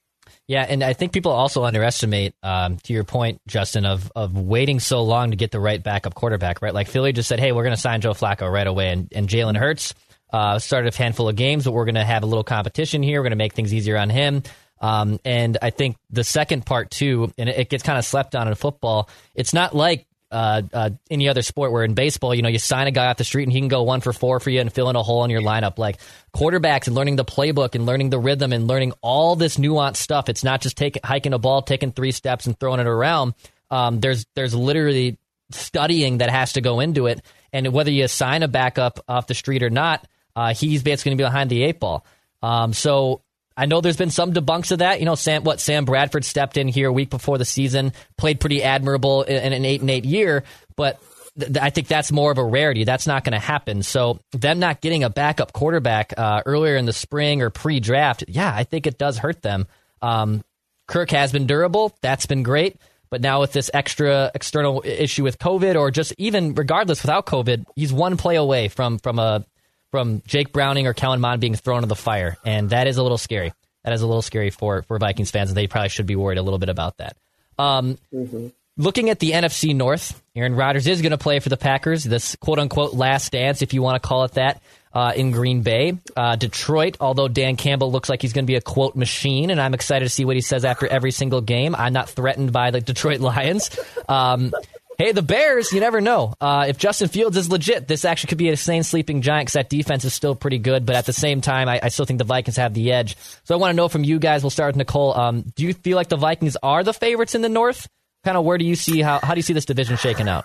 Yeah, 0.47 0.65
and 0.67 0.83
I 0.83 0.93
think 0.93 1.11
people 1.11 1.31
also 1.31 1.63
underestimate, 1.63 2.33
um, 2.43 2.77
to 2.83 2.93
your 2.93 3.03
point, 3.03 3.41
Justin, 3.47 3.85
of 3.85 4.11
of 4.15 4.37
waiting 4.37 4.79
so 4.79 5.03
long 5.03 5.31
to 5.31 5.37
get 5.37 5.51
the 5.51 5.59
right 5.59 5.81
backup 5.81 6.15
quarterback, 6.15 6.61
right? 6.61 6.73
Like 6.73 6.87
Philly 6.87 7.13
just 7.13 7.29
said, 7.29 7.39
"Hey, 7.39 7.51
we're 7.51 7.63
going 7.63 7.75
to 7.75 7.81
sign 7.81 8.01
Joe 8.01 8.11
Flacco 8.13 8.51
right 8.51 8.67
away," 8.67 8.89
and, 8.89 9.07
and 9.13 9.27
Jalen 9.27 9.57
Hurts 9.57 9.93
Uh, 10.31 10.59
started 10.59 10.93
a 10.93 10.95
handful 10.95 11.27
of 11.27 11.35
games, 11.35 11.65
but 11.65 11.71
we're 11.71 11.85
going 11.85 11.95
to 11.95 12.05
have 12.05 12.21
a 12.21 12.27
little 12.27 12.43
competition 12.43 13.01
here. 13.01 13.19
We're 13.19 13.23
going 13.23 13.31
to 13.31 13.43
make 13.43 13.53
things 13.53 13.73
easier 13.73 13.97
on 13.97 14.11
him. 14.11 14.43
Um, 14.79 15.19
and 15.25 15.57
I 15.61 15.71
think 15.71 15.97
the 16.11 16.23
second 16.23 16.65
part 16.67 16.91
too, 16.91 17.33
and 17.37 17.49
it, 17.49 17.57
it 17.57 17.69
gets 17.69 17.81
kind 17.81 17.97
of 17.97 18.05
slept 18.05 18.35
on 18.35 18.47
in 18.47 18.53
football. 18.53 19.09
It's 19.33 19.53
not 19.53 19.75
like 19.75 20.05
uh, 20.31 20.61
uh, 20.73 20.89
any 21.09 21.27
other 21.27 21.41
sport 21.41 21.71
where 21.71 21.83
in 21.83 21.93
baseball, 21.93 22.35
you 22.35 22.41
know, 22.41 22.49
you 22.49 22.59
sign 22.59 22.87
a 22.87 22.91
guy 22.91 23.07
off 23.07 23.17
the 23.17 23.23
street 23.23 23.43
and 23.43 23.51
he 23.51 23.59
can 23.59 23.67
go 23.67 23.83
one 23.83 24.01
for 24.01 24.13
four 24.13 24.39
for 24.39 24.49
you 24.49 24.61
and 24.61 24.71
fill 24.71 24.89
in 24.89 24.95
a 24.95 25.03
hole 25.03 25.23
in 25.23 25.31
your 25.31 25.41
lineup. 25.41 25.77
Like 25.77 25.97
quarterbacks 26.35 26.87
and 26.87 26.95
learning 26.95 27.15
the 27.15 27.25
playbook 27.25 27.75
and 27.75 27.85
learning 27.85 28.09
the 28.09 28.19
rhythm 28.19 28.53
and 28.53 28.67
learning 28.67 28.93
all 29.01 29.35
this 29.35 29.57
nuanced 29.57 29.97
stuff. 29.97 30.29
It's 30.29 30.43
not 30.43 30.61
just 30.61 30.77
taking 30.77 31.01
hiking 31.03 31.33
a 31.33 31.39
ball, 31.39 31.61
taking 31.61 31.91
three 31.91 32.11
steps 32.11 32.45
and 32.45 32.59
throwing 32.59 32.79
it 32.79 32.87
around. 32.87 33.33
Um, 33.71 33.99
there's 33.99 34.25
there's 34.35 34.53
literally 34.53 35.17
studying 35.51 36.19
that 36.19 36.29
has 36.29 36.53
to 36.53 36.61
go 36.61 36.79
into 36.79 37.07
it. 37.07 37.21
And 37.51 37.73
whether 37.73 37.91
you 37.91 38.07
sign 38.07 38.43
a 38.43 38.47
backup 38.47 38.99
off 39.07 39.27
the 39.27 39.33
street 39.33 39.63
or 39.63 39.69
not, 39.69 40.07
uh, 40.35 40.53
he's 40.53 40.83
basically 40.83 41.11
going 41.11 41.17
to 41.17 41.23
be 41.23 41.27
behind 41.27 41.49
the 41.49 41.63
eight 41.63 41.79
ball. 41.79 42.05
Um, 42.41 42.73
so 42.73 43.21
I 43.59 43.65
know 43.65 43.81
there's 43.81 43.97
been 43.97 44.09
some 44.09 44.31
debunks 44.31 44.71
of 44.71 44.79
that. 44.79 44.99
You 45.01 45.05
know, 45.05 45.15
Sam, 45.15 45.43
what 45.43 45.59
Sam 45.59 45.83
Bradford 45.83 46.23
stepped 46.23 46.55
in 46.55 46.69
here 46.69 46.87
a 46.87 46.93
week 46.93 47.09
before 47.09 47.37
the 47.37 47.43
season, 47.43 47.91
played 48.17 48.39
pretty 48.39 48.63
admirable 48.63 49.23
in 49.23 49.51
an 49.51 49.65
eight 49.65 49.81
and 49.81 49.89
eight 49.89 50.05
year, 50.05 50.45
but 50.77 51.01
th- 51.37 51.57
I 51.57 51.69
think 51.69 51.89
that's 51.89 52.09
more 52.09 52.31
of 52.31 52.37
a 52.37 52.43
rarity. 52.43 52.85
That's 52.85 53.05
not 53.05 53.25
going 53.25 53.33
to 53.33 53.45
happen. 53.45 53.83
So 53.83 54.21
them 54.31 54.59
not 54.59 54.79
getting 54.79 55.03
a 55.03 55.09
backup 55.09 55.51
quarterback 55.51 56.13
uh, 56.15 56.41
earlier 56.45 56.77
in 56.77 56.85
the 56.85 56.93
spring 56.93 57.41
or 57.41 57.49
pre-draft, 57.49 58.23
yeah, 58.29 58.49
I 58.55 58.63
think 58.63 58.87
it 58.87 58.97
does 58.97 59.17
hurt 59.17 59.41
them. 59.41 59.67
Um, 60.01 60.41
Kirk 60.87 61.11
has 61.11 61.33
been 61.33 61.45
durable. 61.45 61.93
That's 62.01 62.27
been 62.27 62.43
great. 62.43 62.77
But 63.09 63.19
now 63.19 63.41
with 63.41 63.51
this 63.51 63.69
extra 63.73 64.31
external 64.33 64.83
issue 64.85 65.23
with 65.23 65.37
COVID, 65.37 65.75
or 65.75 65.91
just 65.91 66.13
even 66.17 66.55
regardless 66.55 67.01
without 67.01 67.25
COVID, 67.25 67.65
he's 67.75 67.91
one 67.91 68.15
play 68.15 68.37
away 68.37 68.69
from 68.69 68.99
from 68.99 69.19
a 69.19 69.45
from 69.91 70.21
Jake 70.25 70.51
Browning 70.51 70.87
or 70.87 70.93
Kellen 70.93 71.19
Mond 71.19 71.41
being 71.41 71.55
thrown 71.55 71.77
into 71.77 71.87
the 71.87 71.95
fire, 71.95 72.37
and 72.45 72.69
that 72.71 72.87
is 72.87 72.97
a 72.97 73.03
little 73.03 73.17
scary. 73.17 73.53
That 73.83 73.93
is 73.93 74.01
a 74.01 74.07
little 74.07 74.21
scary 74.21 74.49
for 74.49 74.83
for 74.83 74.97
Vikings 74.97 75.31
fans, 75.31 75.49
and 75.49 75.57
they 75.57 75.67
probably 75.67 75.89
should 75.89 76.05
be 76.05 76.15
worried 76.15 76.37
a 76.37 76.43
little 76.43 76.59
bit 76.59 76.69
about 76.69 76.97
that. 76.97 77.17
Um, 77.57 77.97
mm-hmm. 78.13 78.47
Looking 78.77 79.09
at 79.09 79.19
the 79.19 79.31
NFC 79.31 79.75
North, 79.75 80.21
Aaron 80.35 80.55
Rodgers 80.55 80.87
is 80.87 81.01
going 81.01 81.11
to 81.11 81.17
play 81.17 81.39
for 81.39 81.49
the 81.49 81.57
Packers. 81.57 82.05
This 82.05 82.37
quote 82.37 82.59
unquote 82.59 82.93
last 82.93 83.33
dance, 83.33 83.61
if 83.61 83.73
you 83.73 83.81
want 83.81 84.01
to 84.01 84.07
call 84.07 84.23
it 84.23 84.33
that, 84.33 84.61
uh, 84.93 85.11
in 85.15 85.31
Green 85.31 85.63
Bay. 85.63 85.97
Uh, 86.15 86.37
Detroit, 86.37 86.97
although 87.01 87.27
Dan 87.27 87.57
Campbell 87.57 87.91
looks 87.91 88.09
like 88.09 88.21
he's 88.21 88.31
going 88.31 88.45
to 88.45 88.47
be 88.47 88.55
a 88.55 88.61
quote 88.61 88.95
machine, 88.95 89.49
and 89.49 89.59
I'm 89.59 89.73
excited 89.73 90.05
to 90.05 90.09
see 90.09 90.23
what 90.23 90.35
he 90.35 90.41
says 90.41 90.63
after 90.63 90.87
every 90.87 91.11
single 91.11 91.41
game. 91.41 91.75
I'm 91.75 91.93
not 91.93 92.09
threatened 92.09 92.53
by 92.53 92.71
the 92.71 92.79
Detroit 92.79 93.19
Lions. 93.19 93.77
Um, 94.07 94.53
Hey, 94.99 95.13
the 95.13 95.21
Bears, 95.21 95.71
you 95.71 95.79
never 95.79 96.01
know. 96.01 96.33
Uh, 96.41 96.65
if 96.67 96.77
Justin 96.77 97.07
Fields 97.07 97.37
is 97.37 97.49
legit, 97.49 97.87
this 97.87 98.03
actually 98.03 98.27
could 98.27 98.37
be 98.37 98.49
a 98.49 98.51
insane 98.51 98.83
sleeping 98.83 99.21
giant 99.21 99.45
because 99.45 99.53
that 99.53 99.69
defense 99.69 100.03
is 100.03 100.13
still 100.13 100.35
pretty 100.35 100.57
good. 100.57 100.85
But 100.85 100.97
at 100.97 101.05
the 101.05 101.13
same 101.13 101.39
time, 101.39 101.69
I, 101.69 101.79
I, 101.81 101.87
still 101.87 102.03
think 102.03 102.17
the 102.17 102.25
Vikings 102.25 102.57
have 102.57 102.73
the 102.73 102.91
edge. 102.91 103.15
So 103.45 103.55
I 103.55 103.57
want 103.59 103.71
to 103.71 103.77
know 103.77 103.87
from 103.87 104.03
you 104.03 104.19
guys, 104.19 104.43
we'll 104.43 104.49
start 104.49 104.71
with 104.71 104.75
Nicole. 104.75 105.17
Um, 105.17 105.45
do 105.55 105.65
you 105.65 105.73
feel 105.73 105.95
like 105.95 106.09
the 106.09 106.17
Vikings 106.17 106.57
are 106.61 106.83
the 106.83 106.91
favorites 106.91 107.33
in 107.33 107.41
the 107.41 107.47
North? 107.47 107.87
Kind 108.25 108.35
of 108.35 108.43
where 108.43 108.57
do 108.57 108.65
you 108.65 108.75
see, 108.75 108.99
how, 108.99 109.21
how 109.23 109.35
do 109.35 109.37
you 109.37 109.43
see 109.43 109.53
this 109.53 109.63
division 109.63 109.95
shaking 109.95 110.27
out? 110.27 110.43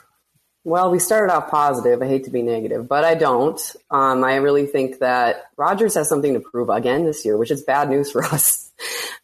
Well, 0.63 0.89
we 0.93 1.01
started 1.01 1.35
off 1.35 1.51
positive. 1.51 2.01
I 2.01 2.07
hate 2.07 2.23
to 2.27 2.31
be 2.31 2.43
negative, 2.43 2.87
but 2.87 3.03
I 3.03 3.17
don't. 3.17 3.61
Um, 3.91 4.23
I 4.23 4.37
really 4.37 4.67
think 4.67 5.01
that 5.01 5.47
Rodgers 5.57 5.95
has 5.95 6.09
something 6.09 6.33
to 6.33 6.39
prove 6.39 6.69
again 6.69 7.05
this 7.05 7.25
year, 7.25 7.37
which 7.37 7.51
is 7.51 7.65
bad 7.65 7.91
news 7.91 8.13
for 8.13 8.25
us 8.33 8.64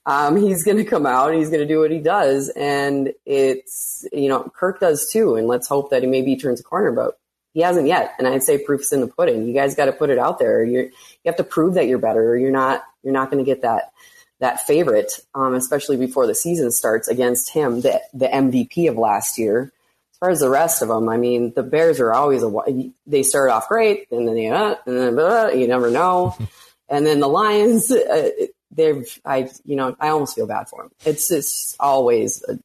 um, 0.06 0.36
he's 0.36 0.64
going 0.64 0.78
to 0.78 0.84
come 0.84 1.06
out 1.06 1.30
and 1.30 1.38
he's 1.38 1.50
going 1.50 1.66
to 1.66 1.72
do 1.72 1.80
what 1.80 1.90
he 1.90 1.98
does. 1.98 2.48
And 2.50 3.12
it's, 3.26 4.06
you 4.12 4.28
know, 4.28 4.50
Kirk 4.54 4.80
does 4.80 5.08
too. 5.12 5.36
And 5.36 5.46
let's 5.46 5.68
hope 5.68 5.90
that 5.90 6.02
he 6.02 6.08
maybe 6.08 6.36
turns 6.36 6.60
a 6.60 6.64
corner, 6.64 6.92
but 6.92 7.18
he 7.52 7.60
hasn't 7.60 7.86
yet. 7.86 8.14
And 8.18 8.26
I'd 8.26 8.42
say 8.42 8.58
proof's 8.58 8.92
in 8.92 9.00
the 9.00 9.06
pudding. 9.06 9.46
You 9.46 9.54
guys 9.54 9.74
got 9.74 9.86
to 9.86 9.92
put 9.92 10.10
it 10.10 10.18
out 10.18 10.38
there. 10.38 10.64
you 10.64 10.80
you 10.80 10.92
have 11.26 11.36
to 11.36 11.44
prove 11.44 11.74
that 11.74 11.86
you're 11.86 11.98
better 11.98 12.30
or 12.30 12.36
you're 12.36 12.50
not, 12.50 12.82
you're 13.02 13.12
not 13.12 13.30
going 13.30 13.44
to 13.44 13.48
get 13.48 13.62
that, 13.62 13.92
that 14.38 14.66
favorite, 14.66 15.20
um, 15.34 15.54
especially 15.54 15.96
before 15.96 16.26
the 16.26 16.34
season 16.34 16.70
starts 16.70 17.08
against 17.08 17.50
him, 17.50 17.82
the, 17.82 18.00
the 18.14 18.26
MVP 18.26 18.88
of 18.88 18.96
last 18.96 19.38
year. 19.38 19.72
As 20.12 20.18
far 20.18 20.30
as 20.30 20.40
the 20.40 20.50
rest 20.50 20.82
of 20.82 20.88
them, 20.88 21.08
I 21.08 21.16
mean, 21.16 21.52
the 21.54 21.62
Bears 21.62 22.00
are 22.00 22.12
always 22.12 22.42
a, 22.42 22.90
they 23.06 23.22
start 23.22 23.50
off 23.50 23.68
great 23.68 24.10
and 24.10 24.26
then 24.26 24.34
they, 24.34 24.48
uh, 24.48 24.76
and 24.86 24.96
then 24.96 25.14
blah, 25.14 25.48
you 25.48 25.66
never 25.66 25.90
know. 25.90 26.36
and 26.88 27.06
then 27.06 27.20
the 27.20 27.28
Lions, 27.28 27.90
uh, 27.90 28.30
they've 28.70 29.20
I 29.24 29.50
you 29.64 29.76
know 29.76 29.96
I 30.00 30.08
almost 30.08 30.34
feel 30.34 30.46
bad 30.46 30.68
for 30.68 30.82
them. 30.82 30.92
It's 31.04 31.28
just 31.28 31.76
always 31.80 32.44
a, 32.48 32.58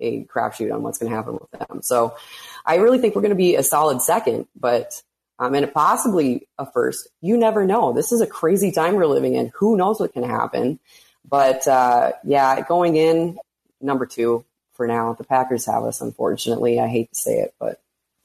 a 0.00 0.24
crapshoot 0.24 0.72
on 0.72 0.82
what's 0.82 0.98
going 0.98 1.10
to 1.10 1.16
happen 1.16 1.34
with 1.34 1.50
them. 1.50 1.82
So 1.82 2.16
I 2.64 2.76
really 2.76 2.98
think 2.98 3.14
we're 3.14 3.22
going 3.22 3.30
to 3.30 3.36
be 3.36 3.56
a 3.56 3.62
solid 3.62 4.02
second, 4.02 4.46
but 4.58 5.02
um, 5.38 5.54
and 5.54 5.72
possibly 5.72 6.46
a 6.58 6.70
first. 6.70 7.08
You 7.20 7.36
never 7.36 7.64
know. 7.66 7.92
This 7.92 8.12
is 8.12 8.20
a 8.20 8.26
crazy 8.26 8.70
time 8.72 8.94
we're 8.94 9.06
living 9.06 9.34
in. 9.34 9.50
Who 9.56 9.76
knows 9.76 9.98
what 9.98 10.12
can 10.12 10.22
happen? 10.22 10.78
But 11.28 11.66
uh, 11.66 12.12
yeah, 12.24 12.60
going 12.62 12.96
in 12.96 13.38
number 13.80 14.06
two 14.06 14.44
for 14.74 14.86
now. 14.86 15.14
The 15.14 15.24
Packers 15.24 15.66
have 15.66 15.84
us, 15.84 16.00
unfortunately. 16.00 16.80
I 16.80 16.88
hate 16.88 17.10
to 17.10 17.14
say 17.14 17.38
it, 17.38 17.54
but 17.58 17.80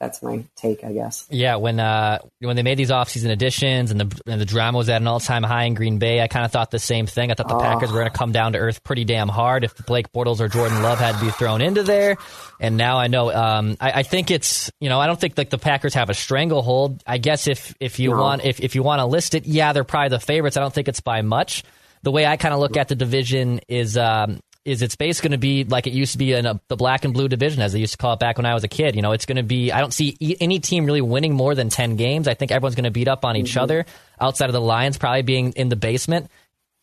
that's 0.06 0.22
my 0.22 0.44
take, 0.56 0.84
I 0.84 0.94
guess. 0.94 1.26
Yeah, 1.32 1.56
when 1.56 1.80
uh, 1.80 2.20
when 2.40 2.56
they 2.56 2.62
made 2.62 2.78
these 2.78 2.92
offseason 2.92 3.32
additions 3.32 3.90
and 3.90 4.00
the 4.00 4.22
and 4.28 4.40
the 4.40 4.46
drama 4.46 4.78
was 4.78 4.88
at 4.88 5.02
an 5.02 5.08
all 5.08 5.20
time 5.20 5.42
high 5.42 5.64
in 5.64 5.74
Green 5.74 5.98
Bay, 5.98 6.22
I 6.22 6.28
kind 6.28 6.46
of 6.46 6.52
thought 6.52 6.70
the 6.70 6.80
same 6.80 7.08
thing. 7.08 7.32
I 7.32 7.34
thought 7.34 7.48
the 7.48 7.56
oh. 7.56 7.60
Packers 7.60 7.92
were 7.92 8.00
going 8.00 8.12
to 8.12 8.18
come 8.18 8.32
down 8.32 8.54
to 8.54 8.60
earth 8.60 8.84
pretty 8.84 9.04
damn 9.04 9.30
hard 9.30 9.64
if 9.64 9.76
Blake 9.86 10.12
Bortles 10.12 10.40
or 10.40 10.48
Jordan 10.48 10.84
Love 10.84 11.00
had 11.00 11.18
to 11.18 11.26
be 11.26 11.32
thrown 11.32 11.62
into 11.62 11.82
there. 11.82 12.18
And 12.60 12.78
now 12.78 12.98
I 12.98 13.08
know. 13.08 13.34
Um, 13.34 13.78
I, 13.82 13.92
I, 13.92 14.04
think 14.04 14.30
it's 14.30 14.72
you 14.80 14.90
know 14.90 15.00
I 15.00 15.08
don't 15.08 15.20
think 15.20 15.38
like 15.38 15.50
the 15.50 15.58
Packers 15.58 15.96
have 15.96 16.12
a 16.12 16.14
stranglehold. 16.14 17.04
I 17.08 17.18
guess 17.18 17.48
if 17.48 17.74
if 17.80 18.00
you 18.00 18.12
no. 18.12 18.22
want 18.22 18.46
if 18.46 18.60
if 18.60 18.76
you 18.76 18.84
want 18.84 19.00
to 19.00 19.06
list 19.06 19.34
it, 19.34 19.46
yeah, 19.46 19.74
they're 19.74 19.84
probably 19.84 20.10
the 20.10 20.20
favorites. 20.20 20.56
I 20.56 20.62
don't 20.62 20.74
think 20.74 20.88
it's 20.88 21.02
by 21.02 21.24
much 21.24 21.64
the 22.04 22.12
way 22.12 22.28
I 22.28 22.38
kind 22.38 22.54
of 22.54 22.60
look 22.60 22.78
at 22.78 22.88
the 22.88 22.96
division 22.96 23.62
is 23.68 23.98
um, 23.98 24.40
is 24.66 24.82
its 24.82 24.96
base 24.96 25.22
going 25.22 25.32
to 25.32 25.38
be 25.38 25.64
like 25.64 25.86
it 25.88 25.94
used 25.94 26.14
to 26.14 26.18
be 26.18 26.34
in 26.34 26.46
a, 26.46 26.60
the 26.68 26.76
black 26.76 27.06
and 27.06 27.14
blue 27.14 27.28
division, 27.28 27.62
as 27.62 27.72
they 27.72 27.80
used 27.80 27.94
to 27.94 27.98
call 27.98 28.14
it 28.14 28.20
back 28.20 28.38
when 28.38 28.46
I 28.46 28.54
was 28.54 28.64
a 28.64 28.68
kid? 28.68 28.96
You 28.96 29.04
know, 29.04 29.12
it's 29.12 29.26
going 29.26 29.38
to 29.38 29.44
be. 29.44 29.72
I 29.72 29.80
don't 29.80 29.94
see 29.94 30.18
e- 30.20 30.36
any 30.42 30.60
team 30.60 30.86
really 30.86 31.02
winning 31.02 31.34
more 31.34 31.54
than 31.56 31.70
ten 31.70 31.96
games. 31.96 32.28
I 32.28 32.34
think 32.34 32.52
everyone's 32.52 32.76
going 32.76 32.86
to 32.86 32.92
beat 32.92 33.08
up 33.08 33.24
on 33.24 33.38
each 33.38 33.52
mm-hmm. 33.52 33.60
other. 33.60 33.86
Outside 34.20 34.50
of 34.50 34.54
the 34.54 34.62
Lions, 34.62 34.98
probably 34.98 35.22
being 35.22 35.52
in 35.54 35.70
the 35.70 35.76
basement. 35.76 36.30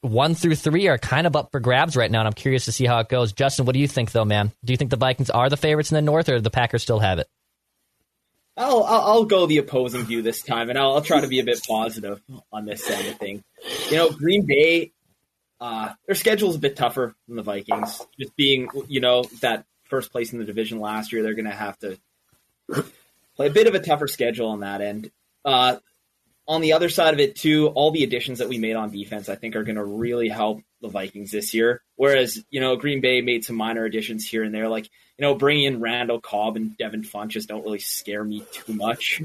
One 0.00 0.34
through 0.34 0.56
three 0.56 0.88
are 0.88 0.98
kind 0.98 1.26
of 1.26 1.36
up 1.36 1.52
for 1.52 1.60
grabs 1.60 1.96
right 1.96 2.10
now, 2.10 2.20
and 2.20 2.26
I'm 2.26 2.34
curious 2.34 2.64
to 2.64 2.72
see 2.72 2.86
how 2.86 2.98
it 3.00 3.08
goes. 3.08 3.32
Justin, 3.32 3.66
what 3.66 3.74
do 3.74 3.78
you 3.78 3.86
think, 3.86 4.10
though, 4.10 4.24
man? 4.24 4.52
Do 4.64 4.72
you 4.72 4.76
think 4.76 4.90
the 4.90 4.96
Vikings 4.96 5.30
are 5.30 5.48
the 5.48 5.56
favorites 5.56 5.92
in 5.92 5.94
the 5.94 6.02
North, 6.02 6.28
or 6.28 6.40
the 6.40 6.50
Packers 6.50 6.82
still 6.82 6.98
have 6.98 7.18
it? 7.18 7.28
I'll, 8.56 8.82
I'll, 8.82 9.00
I'll 9.00 9.24
go 9.24 9.46
the 9.46 9.58
opposing 9.58 10.02
view 10.02 10.20
this 10.20 10.42
time, 10.42 10.70
and 10.70 10.78
I'll, 10.78 10.94
I'll 10.94 11.02
try 11.02 11.20
to 11.20 11.28
be 11.28 11.38
a 11.38 11.44
bit 11.44 11.62
positive 11.66 12.20
on 12.52 12.66
this 12.66 12.84
side 12.84 13.06
of 13.06 13.16
thing. 13.16 13.42
You 13.90 13.96
know, 13.96 14.10
Green 14.10 14.44
Bay 14.44 14.92
uh, 15.62 15.92
their 16.06 16.16
schedule 16.16 16.50
is 16.50 16.56
a 16.56 16.58
bit 16.58 16.74
tougher 16.74 17.14
than 17.28 17.36
the 17.36 17.42
Vikings. 17.44 18.04
Just 18.18 18.34
being, 18.34 18.68
you 18.88 19.00
know, 19.00 19.22
that 19.42 19.64
first 19.84 20.10
place 20.10 20.32
in 20.32 20.40
the 20.40 20.44
division 20.44 20.80
last 20.80 21.12
year, 21.12 21.22
they're 21.22 21.34
going 21.34 21.44
to 21.44 21.52
have 21.52 21.78
to 21.78 21.98
play 23.36 23.46
a 23.46 23.50
bit 23.50 23.68
of 23.68 23.74
a 23.76 23.78
tougher 23.78 24.08
schedule 24.08 24.48
on 24.48 24.60
that 24.60 24.80
end. 24.80 25.12
Uh, 25.44 25.76
on 26.48 26.62
the 26.62 26.72
other 26.72 26.88
side 26.88 27.14
of 27.14 27.20
it, 27.20 27.36
too, 27.36 27.68
all 27.68 27.92
the 27.92 28.02
additions 28.02 28.40
that 28.40 28.48
we 28.48 28.58
made 28.58 28.74
on 28.74 28.90
defense, 28.90 29.28
I 29.28 29.36
think, 29.36 29.54
are 29.54 29.62
going 29.62 29.76
to 29.76 29.84
really 29.84 30.28
help 30.28 30.62
the 30.80 30.88
Vikings 30.88 31.30
this 31.30 31.54
year. 31.54 31.80
Whereas, 31.94 32.44
you 32.50 32.60
know, 32.60 32.74
Green 32.74 33.00
Bay 33.00 33.20
made 33.20 33.44
some 33.44 33.54
minor 33.54 33.84
additions 33.84 34.26
here 34.26 34.42
and 34.42 34.52
there, 34.52 34.68
like 34.68 34.90
you 35.16 35.22
know, 35.22 35.36
bringing 35.36 35.66
in 35.66 35.80
Randall 35.80 36.20
Cobb 36.20 36.56
and 36.56 36.76
Devin 36.76 37.04
Funchess 37.04 37.46
don't 37.46 37.62
really 37.62 37.78
scare 37.78 38.24
me 38.24 38.44
too 38.50 38.74
much. 38.74 39.22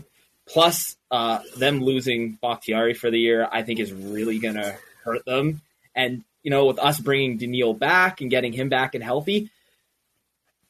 Plus, 0.47 0.95
uh, 1.09 1.39
them 1.57 1.81
losing 1.81 2.33
Bakhtiari 2.33 2.93
for 2.93 3.09
the 3.09 3.19
year, 3.19 3.47
I 3.51 3.63
think, 3.63 3.79
is 3.79 3.91
really 3.91 4.37
going 4.37 4.55
to 4.55 4.77
hurt 5.03 5.25
them. 5.25 5.61
And 5.95 6.23
you 6.43 6.51
know, 6.51 6.65
with 6.65 6.79
us 6.79 6.99
bringing 6.99 7.37
Danielle 7.37 7.73
back 7.73 8.21
and 8.21 8.29
getting 8.29 8.53
him 8.53 8.69
back 8.69 8.95
and 8.95 9.03
healthy, 9.03 9.49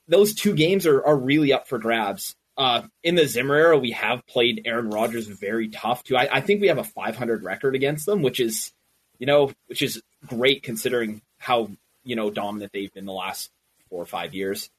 those 0.07 0.33
two 0.33 0.55
games 0.55 0.85
are, 0.85 1.05
are 1.05 1.17
really 1.17 1.53
up 1.53 1.67
for 1.67 1.77
grabs. 1.77 2.35
Uh, 2.57 2.81
in 3.03 3.15
the 3.15 3.27
Zimmer 3.27 3.55
era, 3.55 3.77
we 3.77 3.91
have 3.91 4.25
played 4.25 4.63
Aaron 4.65 4.89
Rodgers 4.89 5.27
very 5.27 5.67
tough 5.67 6.03
too. 6.03 6.17
I, 6.17 6.37
I, 6.37 6.41
think 6.41 6.59
we 6.59 6.69
have 6.69 6.79
a 6.79 6.83
500 6.83 7.43
record 7.43 7.75
against 7.75 8.07
them, 8.07 8.23
which 8.23 8.39
is, 8.39 8.73
you 9.19 9.27
know, 9.27 9.51
which 9.67 9.83
is 9.83 10.01
great 10.25 10.63
considering 10.63 11.21
how 11.37 11.69
you 12.03 12.15
know 12.15 12.31
dominant 12.31 12.71
they've 12.71 12.93
been 12.93 13.05
the 13.05 13.13
last 13.13 13.51
four 13.89 14.01
or 14.01 14.07
five 14.07 14.33
years. 14.33 14.71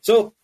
So, 0.00 0.34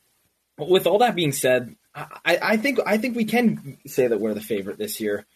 with 0.59 0.87
all 0.87 0.99
that 0.99 1.15
being 1.15 1.33
said, 1.33 1.77
I, 1.95 2.39
I 2.43 2.57
think 2.57 2.81
I 2.85 2.99
think 2.99 3.17
we 3.17 3.25
can 3.25 3.79
say 3.87 4.09
that 4.09 4.21
we're 4.21 4.35
the 4.35 4.41
favorite 4.41 4.79
this 4.79 5.01
year. 5.01 5.27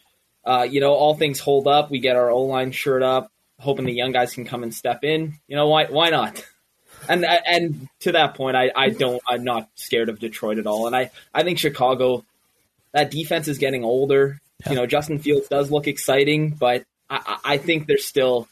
Uh, 0.45 0.67
you 0.69 0.81
know, 0.81 0.93
all 0.93 1.15
things 1.15 1.41
hold 1.41 1.69
up. 1.69 1.91
We 1.91 2.01
get 2.01 2.17
our 2.17 2.31
O 2.31 2.43
line 2.43 2.73
shirt 2.73 3.03
up 3.03 3.31
hoping 3.59 3.87
the 3.87 3.93
young 3.93 4.13
guys 4.13 4.33
can 4.35 4.45
come 4.45 4.63
and 4.63 4.75
step 4.75 5.05
in. 5.05 5.39
You 5.47 5.57
know 5.57 5.69
why? 5.69 5.87
Why 5.87 6.11
not? 6.11 6.45
And 7.09 7.25
and 7.25 7.89
to 8.01 8.13
that 8.13 8.35
point, 8.35 8.57
I, 8.57 8.71
I 8.75 8.89
don't 8.91 9.23
I'm 9.29 9.45
not 9.45 9.69
scared 9.75 10.09
of 10.09 10.19
Detroit 10.19 10.59
at 10.59 10.67
all. 10.67 10.87
And 10.87 10.97
I 10.97 11.11
I 11.33 11.43
think 11.43 11.59
Chicago, 11.59 12.25
that 12.93 13.11
defense 13.11 13.49
is 13.49 13.59
getting 13.59 13.85
older. 13.85 14.41
Yeah. 14.65 14.71
You 14.71 14.77
know, 14.77 14.87
Justin 14.87 15.19
Fields 15.19 15.49
does 15.49 15.71
look 15.71 15.87
exciting, 15.87 16.51
but 16.51 16.85
I, 17.11 17.39
I 17.45 17.59
think 17.59 17.87
they're 17.87 17.99
still 17.99 18.49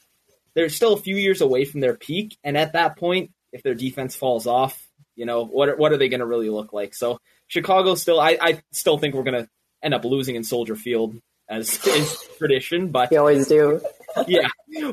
they're 0.54 0.68
still 0.68 0.94
a 0.94 1.00
few 1.00 1.16
years 1.16 1.40
away 1.40 1.64
from 1.64 1.80
their 1.80 1.94
peak. 1.94 2.36
And 2.44 2.56
at 2.56 2.74
that 2.74 2.96
point, 2.96 3.30
if 3.52 3.62
their 3.62 3.74
defense 3.74 4.16
falls 4.16 4.46
off, 4.46 4.86
you 5.16 5.24
know 5.26 5.44
what 5.44 5.68
are, 5.68 5.76
what 5.76 5.92
are 5.92 5.96
they 5.96 6.08
going 6.08 6.20
to 6.20 6.26
really 6.26 6.50
look 6.50 6.72
like? 6.72 6.94
So 6.94 7.20
Chicago 7.46 7.94
still, 7.94 8.20
I, 8.20 8.38
I 8.40 8.62
still 8.70 8.98
think 8.98 9.14
we're 9.14 9.24
going 9.24 9.44
to 9.44 9.48
end 9.82 9.94
up 9.94 10.04
losing 10.04 10.36
in 10.36 10.44
Soldier 10.44 10.76
Field 10.76 11.16
as 11.48 11.84
is 11.86 12.28
tradition. 12.38 12.88
But 12.88 13.12
you 13.12 13.18
always 13.18 13.46
do. 13.46 13.80
yeah, 14.26 14.48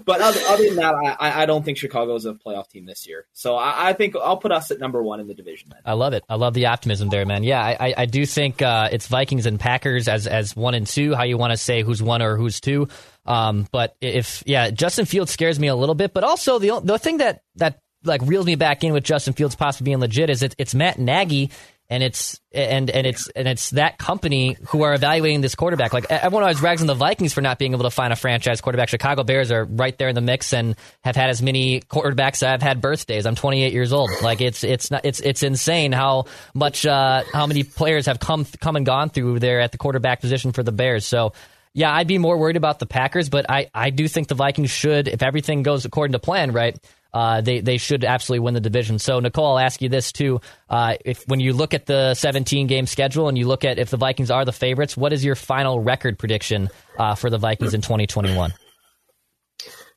but 0.05 0.21
other, 0.21 0.39
other 0.47 0.65
than 0.65 0.75
that, 0.77 0.95
I, 0.95 1.43
I 1.43 1.45
don't 1.45 1.63
think 1.63 1.77
Chicago 1.77 2.15
is 2.15 2.25
a 2.25 2.33
playoff 2.33 2.69
team 2.69 2.85
this 2.85 3.07
year. 3.07 3.25
So 3.33 3.55
I, 3.55 3.89
I, 3.89 3.93
think 3.93 4.15
I'll 4.15 4.37
put 4.37 4.51
us 4.51 4.71
at 4.71 4.79
number 4.79 5.01
one 5.01 5.19
in 5.19 5.27
the 5.27 5.33
division. 5.33 5.69
Then. 5.69 5.79
I 5.85 5.93
love 5.93 6.13
it. 6.13 6.23
I 6.29 6.35
love 6.35 6.53
the 6.53 6.67
optimism 6.67 7.09
there, 7.09 7.25
man. 7.25 7.43
Yeah, 7.43 7.61
I, 7.61 7.93
I 7.97 8.05
do 8.05 8.25
think 8.25 8.61
uh, 8.61 8.89
it's 8.91 9.07
Vikings 9.07 9.45
and 9.45 9.59
Packers 9.59 10.07
as 10.07 10.27
as 10.27 10.55
one 10.55 10.73
and 10.73 10.87
two. 10.87 11.15
How 11.15 11.23
you 11.23 11.37
want 11.37 11.51
to 11.51 11.57
say 11.57 11.81
who's 11.81 12.01
one 12.01 12.21
or 12.21 12.37
who's 12.37 12.59
two? 12.59 12.87
Um, 13.25 13.67
but 13.71 13.95
if 14.01 14.43
yeah, 14.45 14.71
Justin 14.71 15.05
Fields 15.05 15.31
scares 15.31 15.59
me 15.59 15.67
a 15.67 15.75
little 15.75 15.95
bit. 15.95 16.13
But 16.13 16.23
also 16.23 16.59
the 16.59 16.79
the 16.83 16.99
thing 16.99 17.17
that 17.17 17.43
that 17.55 17.79
like 18.03 18.21
reels 18.23 18.45
me 18.45 18.55
back 18.55 18.83
in 18.83 18.93
with 18.93 19.03
Justin 19.03 19.33
Fields 19.33 19.55
possibly 19.55 19.85
being 19.85 19.99
legit 19.99 20.29
is 20.29 20.43
it, 20.43 20.55
it's 20.57 20.73
Matt 20.73 20.99
Nagy 20.99 21.51
and 21.89 22.03
it's 22.03 22.39
and 22.51 22.89
and 22.89 23.07
it's 23.07 23.29
and 23.29 23.47
it's 23.47 23.71
that 23.71 23.97
company 23.97 24.55
who 24.69 24.83
are 24.83 24.93
evaluating 24.93 25.41
this 25.41 25.55
quarterback. 25.55 25.91
Like 25.91 26.05
everyone 26.09 26.43
always 26.43 26.61
rags 26.61 26.81
on 26.81 26.87
the 26.87 26.93
Vikings 26.93 27.33
for 27.33 27.41
not 27.41 27.57
being 27.57 27.73
able 27.73 27.83
to 27.83 27.89
find 27.89 28.13
a 28.13 28.15
franchise 28.15 28.61
quarterback. 28.61 28.89
Chicago 28.89 29.23
Bears 29.23 29.51
are 29.51 29.65
right 29.65 29.97
there 29.97 30.07
in 30.07 30.13
the 30.13 30.21
mix 30.21 30.53
and 30.53 30.75
have 31.03 31.15
had 31.15 31.31
as 31.31 31.41
many 31.41 31.81
quarterbacks. 31.81 32.43
As 32.43 32.43
I've 32.43 32.61
had 32.61 32.79
birthdays. 32.79 33.25
I'm 33.25 33.35
28 33.35 33.73
years 33.73 33.91
old. 33.91 34.11
Like 34.21 34.39
it's 34.39 34.63
it's 34.63 34.91
not 34.91 35.03
it's 35.03 35.19
it's 35.19 35.41
insane 35.41 35.91
how 35.91 36.25
much 36.53 36.85
uh, 36.85 37.23
how 37.33 37.47
many 37.47 37.63
players 37.63 38.05
have 38.05 38.19
come 38.19 38.45
come 38.59 38.75
and 38.75 38.85
gone 38.85 39.09
through 39.09 39.39
there 39.39 39.59
at 39.59 39.71
the 39.71 39.79
quarterback 39.79 40.21
position 40.21 40.51
for 40.51 40.63
the 40.63 40.71
Bears. 40.71 41.05
So. 41.05 41.33
Yeah, 41.71 41.93
I'd 41.93 42.07
be 42.07 42.17
more 42.17 42.35
worried 42.35 42.57
about 42.57 42.79
the 42.79 42.87
Packers, 42.87 43.29
but 43.29 43.45
I, 43.47 43.69
I 43.75 43.91
do 43.91 44.07
think 44.07 44.27
the 44.27 44.33
Vikings 44.33 44.71
should, 44.71 45.07
if 45.07 45.21
everything 45.21 45.61
goes 45.61 45.85
according 45.85 46.13
to 46.13 46.19
plan, 46.19 46.51
right, 46.51 46.75
uh, 47.13 47.41
they 47.41 47.61
they 47.61 47.77
should 47.77 48.03
absolutely 48.03 48.43
win 48.43 48.53
the 48.53 48.59
division. 48.59 48.99
So 48.99 49.19
Nicole, 49.19 49.57
I'll 49.57 49.59
ask 49.59 49.81
you 49.81 49.89
this 49.89 50.11
too: 50.11 50.41
uh, 50.69 50.95
if 51.03 51.27
when 51.27 51.39
you 51.39 51.53
look 51.53 51.73
at 51.73 51.85
the 51.85 52.13
17 52.13 52.67
game 52.67 52.85
schedule 52.85 53.27
and 53.27 53.37
you 53.37 53.47
look 53.47 53.65
at 53.65 53.79
if 53.79 53.89
the 53.89 53.97
Vikings 53.97 54.31
are 54.31 54.45
the 54.45 54.51
favorites, 54.51 54.95
what 54.95 55.13
is 55.13 55.25
your 55.25 55.35
final 55.35 55.79
record 55.79 56.19
prediction 56.19 56.69
uh, 56.97 57.15
for 57.15 57.29
the 57.29 57.37
Vikings 57.37 57.73
in 57.73 57.81
2021? 57.81 58.53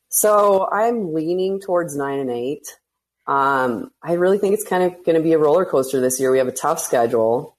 So 0.09 0.67
I'm 0.71 1.13
leaning 1.13 1.59
towards 1.59 1.95
nine 1.95 2.19
and 2.19 2.29
eight. 2.29 2.67
Um, 3.25 3.91
I 4.03 4.13
really 4.13 4.37
think 4.37 4.53
it's 4.53 4.67
kind 4.67 4.83
of 4.83 5.03
going 5.05 5.15
to 5.15 5.23
be 5.23 5.33
a 5.33 5.37
roller 5.37 5.65
coaster 5.65 6.01
this 6.01 6.19
year. 6.19 6.31
We 6.31 6.39
have 6.39 6.47
a 6.47 6.51
tough 6.51 6.79
schedule. 6.79 7.57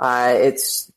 Uh, 0.00 0.34
it's 0.36 0.92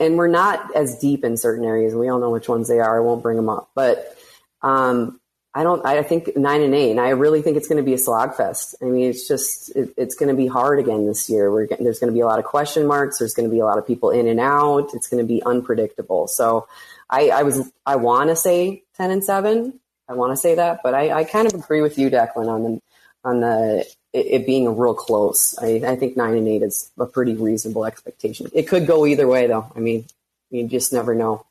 and 0.00 0.16
we're 0.16 0.28
not 0.28 0.74
as 0.76 0.98
deep 0.98 1.24
in 1.24 1.36
certain 1.36 1.64
areas. 1.64 1.94
We 1.94 2.08
all 2.08 2.18
know 2.18 2.30
which 2.30 2.48
ones 2.48 2.68
they 2.68 2.78
are. 2.78 2.96
I 2.96 3.00
won't 3.00 3.22
bring 3.22 3.36
them 3.36 3.48
up, 3.48 3.70
but 3.74 4.16
um, 4.62 5.20
I 5.54 5.64
don't. 5.64 5.84
I 5.84 6.02
think 6.02 6.34
nine 6.34 6.62
and 6.62 6.74
eight, 6.74 6.92
and 6.92 7.00
I 7.00 7.10
really 7.10 7.42
think 7.42 7.58
it's 7.58 7.68
going 7.68 7.76
to 7.76 7.82
be 7.82 7.92
a 7.92 7.98
slogfest. 7.98 8.74
I 8.80 8.86
mean, 8.86 9.10
it's 9.10 9.28
just 9.28 9.74
it, 9.76 9.92
it's 9.98 10.14
going 10.14 10.30
to 10.30 10.34
be 10.34 10.46
hard 10.46 10.78
again 10.78 11.06
this 11.06 11.28
year. 11.28 11.52
We're, 11.52 11.66
there's 11.66 11.98
going 11.98 12.10
to 12.10 12.14
be 12.14 12.20
a 12.20 12.26
lot 12.26 12.38
of 12.38 12.46
question 12.46 12.86
marks. 12.86 13.18
There's 13.18 13.34
going 13.34 13.48
to 13.48 13.52
be 13.54 13.60
a 13.60 13.66
lot 13.66 13.76
of 13.76 13.86
people 13.86 14.10
in 14.10 14.26
and 14.28 14.40
out. 14.40 14.94
It's 14.94 15.08
going 15.08 15.22
to 15.22 15.26
be 15.26 15.42
unpredictable. 15.42 16.26
So, 16.26 16.66
I, 17.10 17.28
I 17.28 17.42
was 17.42 17.70
I 17.84 17.96
want 17.96 18.30
to 18.30 18.36
say 18.36 18.82
ten 18.96 19.10
and 19.10 19.22
seven. 19.22 19.78
I 20.08 20.14
want 20.14 20.32
to 20.32 20.36
say 20.36 20.54
that, 20.54 20.80
but 20.82 20.94
I, 20.94 21.12
I 21.12 21.24
kind 21.24 21.46
of 21.46 21.54
agree 21.54 21.82
with 21.82 21.98
you, 21.98 22.10
Declan, 22.10 22.48
on 22.48 22.62
the 22.64 22.80
on 23.22 23.40
the 23.40 23.86
it, 24.12 24.26
it 24.26 24.46
being 24.46 24.76
real 24.76 24.94
close. 24.94 25.56
I, 25.58 25.82
I 25.86 25.96
think 25.96 26.16
nine 26.16 26.36
and 26.36 26.48
eight 26.48 26.62
is 26.62 26.90
a 26.98 27.06
pretty 27.06 27.34
reasonable 27.34 27.84
expectation. 27.84 28.48
It 28.54 28.68
could 28.68 28.86
go 28.86 29.06
either 29.06 29.28
way, 29.28 29.46
though. 29.46 29.70
I 29.76 29.80
mean, 29.80 30.06
you 30.50 30.66
just 30.66 30.92
never 30.92 31.14
know. 31.14 31.44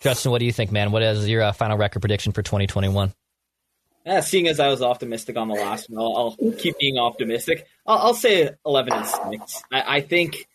Justin, 0.00 0.30
what 0.30 0.38
do 0.38 0.44
you 0.44 0.52
think, 0.52 0.72
man? 0.72 0.92
What 0.92 1.02
is 1.02 1.26
your 1.26 1.42
uh, 1.42 1.52
final 1.52 1.78
record 1.78 2.00
prediction 2.00 2.32
for 2.32 2.42
2021? 2.42 3.12
Yeah, 4.06 4.20
seeing 4.20 4.46
as 4.46 4.60
I 4.60 4.68
was 4.68 4.82
optimistic 4.82 5.36
on 5.36 5.48
the 5.48 5.54
last 5.54 5.90
one, 5.90 6.00
I'll, 6.00 6.36
I'll 6.40 6.52
keep 6.52 6.78
being 6.78 6.96
optimistic. 6.96 7.66
I'll, 7.84 7.98
I'll, 7.98 8.14
say 8.14 8.50
11 8.64 8.92
and 8.92 9.06
6. 9.06 9.62
I, 9.72 9.96
I, 9.96 10.00
think 10.00 10.46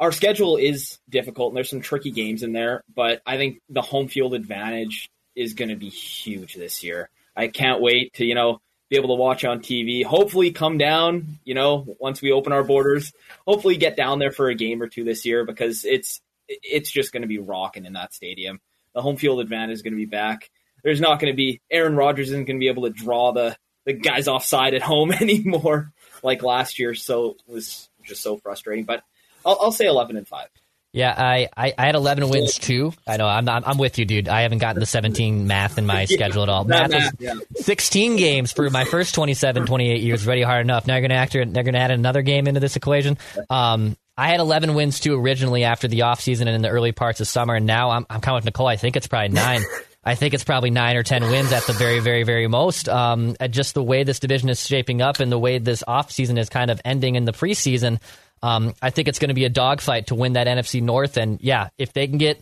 our 0.00 0.10
schedule 0.10 0.56
is 0.56 0.98
difficult 1.08 1.50
and 1.50 1.56
there's 1.56 1.70
some 1.70 1.80
tricky 1.80 2.10
games 2.10 2.42
in 2.42 2.52
there, 2.52 2.82
but 2.92 3.22
I 3.24 3.36
think 3.36 3.60
the 3.68 3.80
home 3.80 4.08
field 4.08 4.34
advantage 4.34 5.08
is 5.36 5.54
going 5.54 5.68
to 5.68 5.76
be 5.76 5.88
huge 5.88 6.54
this 6.54 6.82
year. 6.82 7.08
I 7.36 7.46
can't 7.46 7.80
wait 7.80 8.12
to, 8.14 8.24
you 8.24 8.34
know, 8.34 8.60
be 8.90 8.96
able 8.96 9.16
to 9.16 9.22
watch 9.22 9.44
on 9.44 9.60
TV. 9.60 10.04
Hopefully, 10.04 10.50
come 10.50 10.76
down, 10.76 11.38
you 11.44 11.54
know, 11.54 11.96
once 12.00 12.20
we 12.20 12.32
open 12.32 12.52
our 12.52 12.64
borders. 12.64 13.12
Hopefully, 13.46 13.76
get 13.76 13.96
down 13.96 14.18
there 14.18 14.32
for 14.32 14.48
a 14.48 14.54
game 14.54 14.82
or 14.82 14.88
two 14.88 15.04
this 15.04 15.24
year 15.24 15.44
because 15.44 15.84
it's 15.84 16.20
it's 16.48 16.90
just 16.90 17.12
going 17.12 17.22
to 17.22 17.28
be 17.28 17.38
rocking 17.38 17.84
in 17.84 17.92
that 17.92 18.14
stadium. 18.14 18.60
The 18.94 19.02
home 19.02 19.16
field 19.16 19.40
advantage 19.40 19.74
is 19.74 19.82
going 19.82 19.92
to 19.92 19.98
be 19.98 20.06
back 20.06 20.50
there's 20.86 21.00
not 21.00 21.18
going 21.18 21.32
to 21.32 21.36
be 21.36 21.60
Aaron 21.68 21.96
Rodgers 21.96 22.28
isn't 22.28 22.44
going 22.44 22.58
to 22.58 22.60
be 22.60 22.68
able 22.68 22.84
to 22.84 22.90
draw 22.90 23.32
the 23.32 23.56
the 23.86 23.92
guys 23.92 24.28
offside 24.28 24.72
at 24.72 24.82
home 24.82 25.10
anymore 25.20 25.92
like 26.22 26.44
last 26.44 26.78
year. 26.78 26.94
So 26.94 27.30
it 27.30 27.52
was 27.52 27.88
just 28.04 28.22
so 28.22 28.36
frustrating. 28.36 28.84
But 28.84 29.02
I'll, 29.44 29.58
I'll 29.60 29.72
say 29.72 29.86
11 29.86 30.16
and 30.16 30.28
five. 30.28 30.46
Yeah, 30.92 31.12
I, 31.16 31.48
I, 31.56 31.74
I, 31.76 31.86
had 31.86 31.94
11 31.94 32.28
wins 32.30 32.58
too. 32.58 32.94
I 33.06 33.16
know 33.16 33.26
I'm 33.26 33.44
not, 33.44 33.66
I'm 33.66 33.78
with 33.78 33.98
you, 33.98 34.04
dude. 34.06 34.28
I 34.28 34.42
haven't 34.42 34.58
gotten 34.58 34.80
the 34.80 34.86
17 34.86 35.46
math 35.46 35.76
in 35.76 35.86
my 35.86 36.04
schedule 36.06 36.44
at 36.44 36.48
all. 36.48 36.64
Math, 36.64 36.90
math 36.90 37.14
yeah. 37.18 37.34
16 37.56 38.16
games 38.16 38.52
for 38.52 38.70
my 38.70 38.84
first 38.84 39.14
27, 39.14 39.66
28 39.66 40.00
years. 40.00 40.26
Ready 40.26 40.42
hard 40.42 40.64
enough. 40.64 40.86
Now 40.86 40.94
you're 40.94 41.02
gonna 41.02 41.20
act, 41.20 41.32
they're 41.32 41.44
gonna 41.44 41.78
add 41.78 41.90
another 41.90 42.22
game 42.22 42.46
into 42.46 42.60
this 42.60 42.76
equation. 42.76 43.18
Um, 43.50 43.96
I 44.16 44.28
had 44.28 44.40
11 44.40 44.74
wins 44.74 45.00
too 45.00 45.20
originally 45.20 45.64
after 45.64 45.88
the 45.88 46.00
offseason 46.00 46.42
and 46.42 46.50
in 46.50 46.62
the 46.62 46.70
early 46.70 46.92
parts 46.92 47.20
of 47.20 47.28
summer, 47.28 47.56
and 47.56 47.66
now 47.66 47.90
I'm, 47.90 48.06
I'm 48.08 48.20
kind 48.20 48.36
of 48.36 48.44
with 48.44 48.46
Nicole. 48.46 48.68
I 48.68 48.76
think 48.76 48.96
it's 48.96 49.08
probably 49.08 49.30
nine. 49.30 49.62
I 50.06 50.14
think 50.14 50.34
it's 50.34 50.44
probably 50.44 50.70
nine 50.70 50.96
or 50.96 51.02
ten 51.02 51.22
wins 51.24 51.52
at 51.52 51.64
the 51.64 51.72
very, 51.72 51.98
very, 51.98 52.22
very 52.22 52.46
most. 52.46 52.88
Um, 52.88 53.34
just 53.50 53.74
the 53.74 53.82
way 53.82 54.04
this 54.04 54.20
division 54.20 54.48
is 54.48 54.64
shaping 54.64 55.02
up 55.02 55.18
and 55.18 55.32
the 55.32 55.38
way 55.38 55.58
this 55.58 55.82
offseason 55.86 56.38
is 56.38 56.48
kind 56.48 56.70
of 56.70 56.80
ending 56.84 57.16
in 57.16 57.24
the 57.24 57.32
preseason, 57.32 58.00
um, 58.40 58.72
I 58.80 58.90
think 58.90 59.08
it's 59.08 59.18
going 59.18 59.30
to 59.30 59.34
be 59.34 59.46
a 59.46 59.50
dogfight 59.50 60.06
to 60.06 60.14
win 60.14 60.34
that 60.34 60.46
NFC 60.46 60.80
North. 60.80 61.16
And 61.16 61.40
yeah, 61.40 61.70
if 61.76 61.92
they 61.92 62.06
can 62.06 62.18
get 62.18 62.40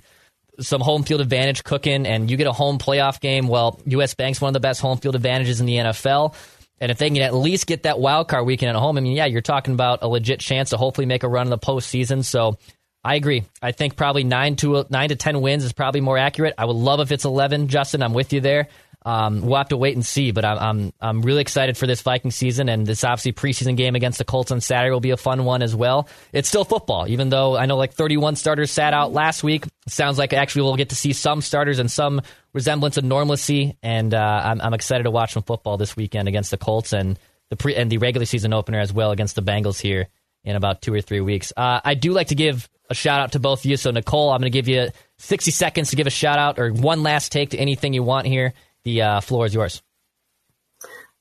some 0.61 0.83
home 0.83 1.05
field 1.05 1.22
advantage 1.22 1.64
cooking 1.64 2.07
and 2.07 2.31
you 2.31 2.37
get 2.37 2.46
a 2.46 2.53
home 2.53 2.79
playoff 2.79 3.18
game, 3.18 3.48
well, 3.48 3.81
US 3.87 4.12
Bank's 4.12 4.42
one 4.42 4.50
of 4.50 4.55
the 4.55 4.61
best 4.61 4.83
home 4.83 4.98
field 4.98 5.14
advantages 5.14 5.61
in 5.61 5.66
the 5.66 5.77
NFL. 5.77 6.35
And 6.81 6.90
if 6.90 6.98
they 6.98 7.09
can 7.09 7.22
at 7.22 7.33
least 7.33 7.66
get 7.66 7.85
that 7.85 7.98
wild 7.98 8.29
card 8.29 8.44
weekend 8.44 8.77
at 8.77 8.79
home, 8.79 8.98
I 8.98 9.00
mean, 9.00 9.14
yeah, 9.14 9.24
you're 9.24 9.40
talking 9.40 9.72
about 9.72 10.00
a 10.03 10.09
legit 10.09 10.40
chance 10.40 10.70
to 10.70 10.77
hopefully 10.77 11.07
make 11.07 11.22
a 11.22 11.29
run 11.29 11.46
in 11.46 11.50
the 11.50 11.59
postseason. 11.59 12.24
So 12.24 12.59
I 13.04 13.16
agree. 13.16 13.44
I 13.60 13.72
think 13.72 13.96
probably 13.96 14.24
nine 14.24 14.56
to 14.56 14.86
nine 14.88 15.10
to 15.10 15.16
ten 15.16 15.42
wins 15.42 15.62
is 15.62 15.72
probably 15.72 16.00
more 16.00 16.16
accurate. 16.16 16.54
I 16.56 16.64
would 16.64 16.76
love 16.76 17.00
if 17.00 17.12
it's 17.12 17.26
eleven, 17.26 17.68
Justin. 17.68 18.02
I'm 18.02 18.14
with 18.14 18.32
you 18.32 18.40
there. 18.40 18.68
Um, 19.06 19.42
we'll 19.42 19.58
have 19.58 19.68
to 19.68 19.76
wait 19.76 19.94
and 19.94 20.04
see, 20.04 20.30
but 20.30 20.46
I'm, 20.46 20.58
I'm 20.58 20.92
I'm 20.98 21.22
really 21.22 21.42
excited 21.42 21.76
for 21.76 21.86
this 21.86 22.00
Viking 22.00 22.30
season, 22.30 22.70
and 22.70 22.86
this 22.86 23.04
obviously 23.04 23.34
preseason 23.34 23.76
game 23.76 23.94
against 23.94 24.16
the 24.16 24.24
Colts 24.24 24.50
on 24.50 24.62
Saturday 24.62 24.90
will 24.90 25.00
be 25.00 25.10
a 25.10 25.18
fun 25.18 25.44
one 25.44 25.60
as 25.60 25.76
well. 25.76 26.08
It's 26.32 26.48
still 26.48 26.64
football, 26.64 27.06
even 27.06 27.28
though 27.28 27.58
I 27.58 27.66
know 27.66 27.76
like 27.76 27.92
31 27.92 28.36
starters 28.36 28.70
sat 28.70 28.94
out 28.94 29.12
last 29.12 29.42
week. 29.44 29.66
It 29.66 29.72
sounds 29.92 30.16
like 30.16 30.32
actually 30.32 30.62
we'll 30.62 30.76
get 30.76 30.88
to 30.88 30.96
see 30.96 31.12
some 31.12 31.42
starters 31.42 31.78
and 31.78 31.90
some 31.90 32.22
resemblance 32.54 32.96
of 32.96 33.04
normalcy, 33.04 33.76
and 33.82 34.14
uh, 34.14 34.42
I'm, 34.44 34.62
I'm 34.62 34.72
excited 34.72 35.04
to 35.04 35.10
watch 35.10 35.34
some 35.34 35.42
football 35.42 35.76
this 35.76 35.94
weekend 35.94 36.26
against 36.26 36.50
the 36.50 36.56
Colts 36.56 36.94
and 36.94 37.18
the 37.50 37.56
pre 37.56 37.76
and 37.76 37.92
the 37.92 37.98
regular 37.98 38.24
season 38.24 38.54
opener 38.54 38.80
as 38.80 38.90
well 38.90 39.10
against 39.10 39.36
the 39.36 39.42
Bengals 39.42 39.78
here 39.78 40.08
in 40.44 40.57
about 40.57 40.83
two 40.83 40.92
or 40.92 41.00
three 41.00 41.20
weeks. 41.20 41.52
Uh, 41.57 41.80
I 41.85 41.94
do 41.94 42.12
like 42.12 42.28
to 42.28 42.35
give 42.35 42.68
a 42.90 42.94
shout 42.94 43.20
out 43.20 43.33
to 43.33 43.40
both 43.40 43.61
of 43.61 43.66
you. 43.66 43.76
So, 43.76 43.90
Nicole, 43.90 44.30
I'm 44.30 44.40
going 44.40 44.50
to 44.52 44.57
give 44.57 44.68
you 44.68 44.88
60 45.18 45.50
seconds 45.50 45.90
to 45.90 45.96
give 45.96 46.07
a 46.07 46.11
shout 46.11 46.38
out 46.38 46.59
or 46.59 46.70
one 46.70 47.02
last 47.02 47.33
take 47.33 47.50
to 47.50 47.59
anything 47.59 47.94
you 47.94 48.02
want 48.02 48.26
here. 48.26 48.52
The 48.85 49.02
uh, 49.02 49.20
floor 49.20 49.46
is 49.46 49.54
yours. 49.54 49.83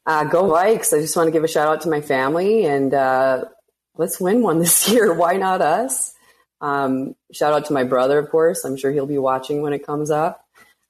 Uh, 0.06 0.26
go 0.26 0.44
Vikes. 0.44 0.96
I 0.96 1.00
just 1.00 1.16
want 1.16 1.28
to 1.28 1.32
give 1.32 1.44
a 1.44 1.48
shout 1.48 1.68
out 1.68 1.82
to 1.82 1.90
my 1.90 2.02
family 2.02 2.66
and 2.66 2.94
uh, 2.94 3.46
let's 3.96 4.20
win 4.20 4.42
one 4.42 4.60
this 4.60 4.90
year. 4.90 5.14
Why 5.14 5.38
not 5.38 5.62
us? 5.62 6.14
Um, 6.60 7.16
shout 7.32 7.54
out 7.54 7.66
to 7.66 7.74
my 7.74 7.84
brother, 7.84 8.20
of 8.20 8.30
course. 8.30 8.64
I'm 8.64 8.78
sure 8.78 8.92
he'll 8.92 9.06
be 9.06 9.18
watching 9.18 9.62
when 9.62 9.74
it 9.74 9.86
comes 9.86 10.12
up. 10.12 10.46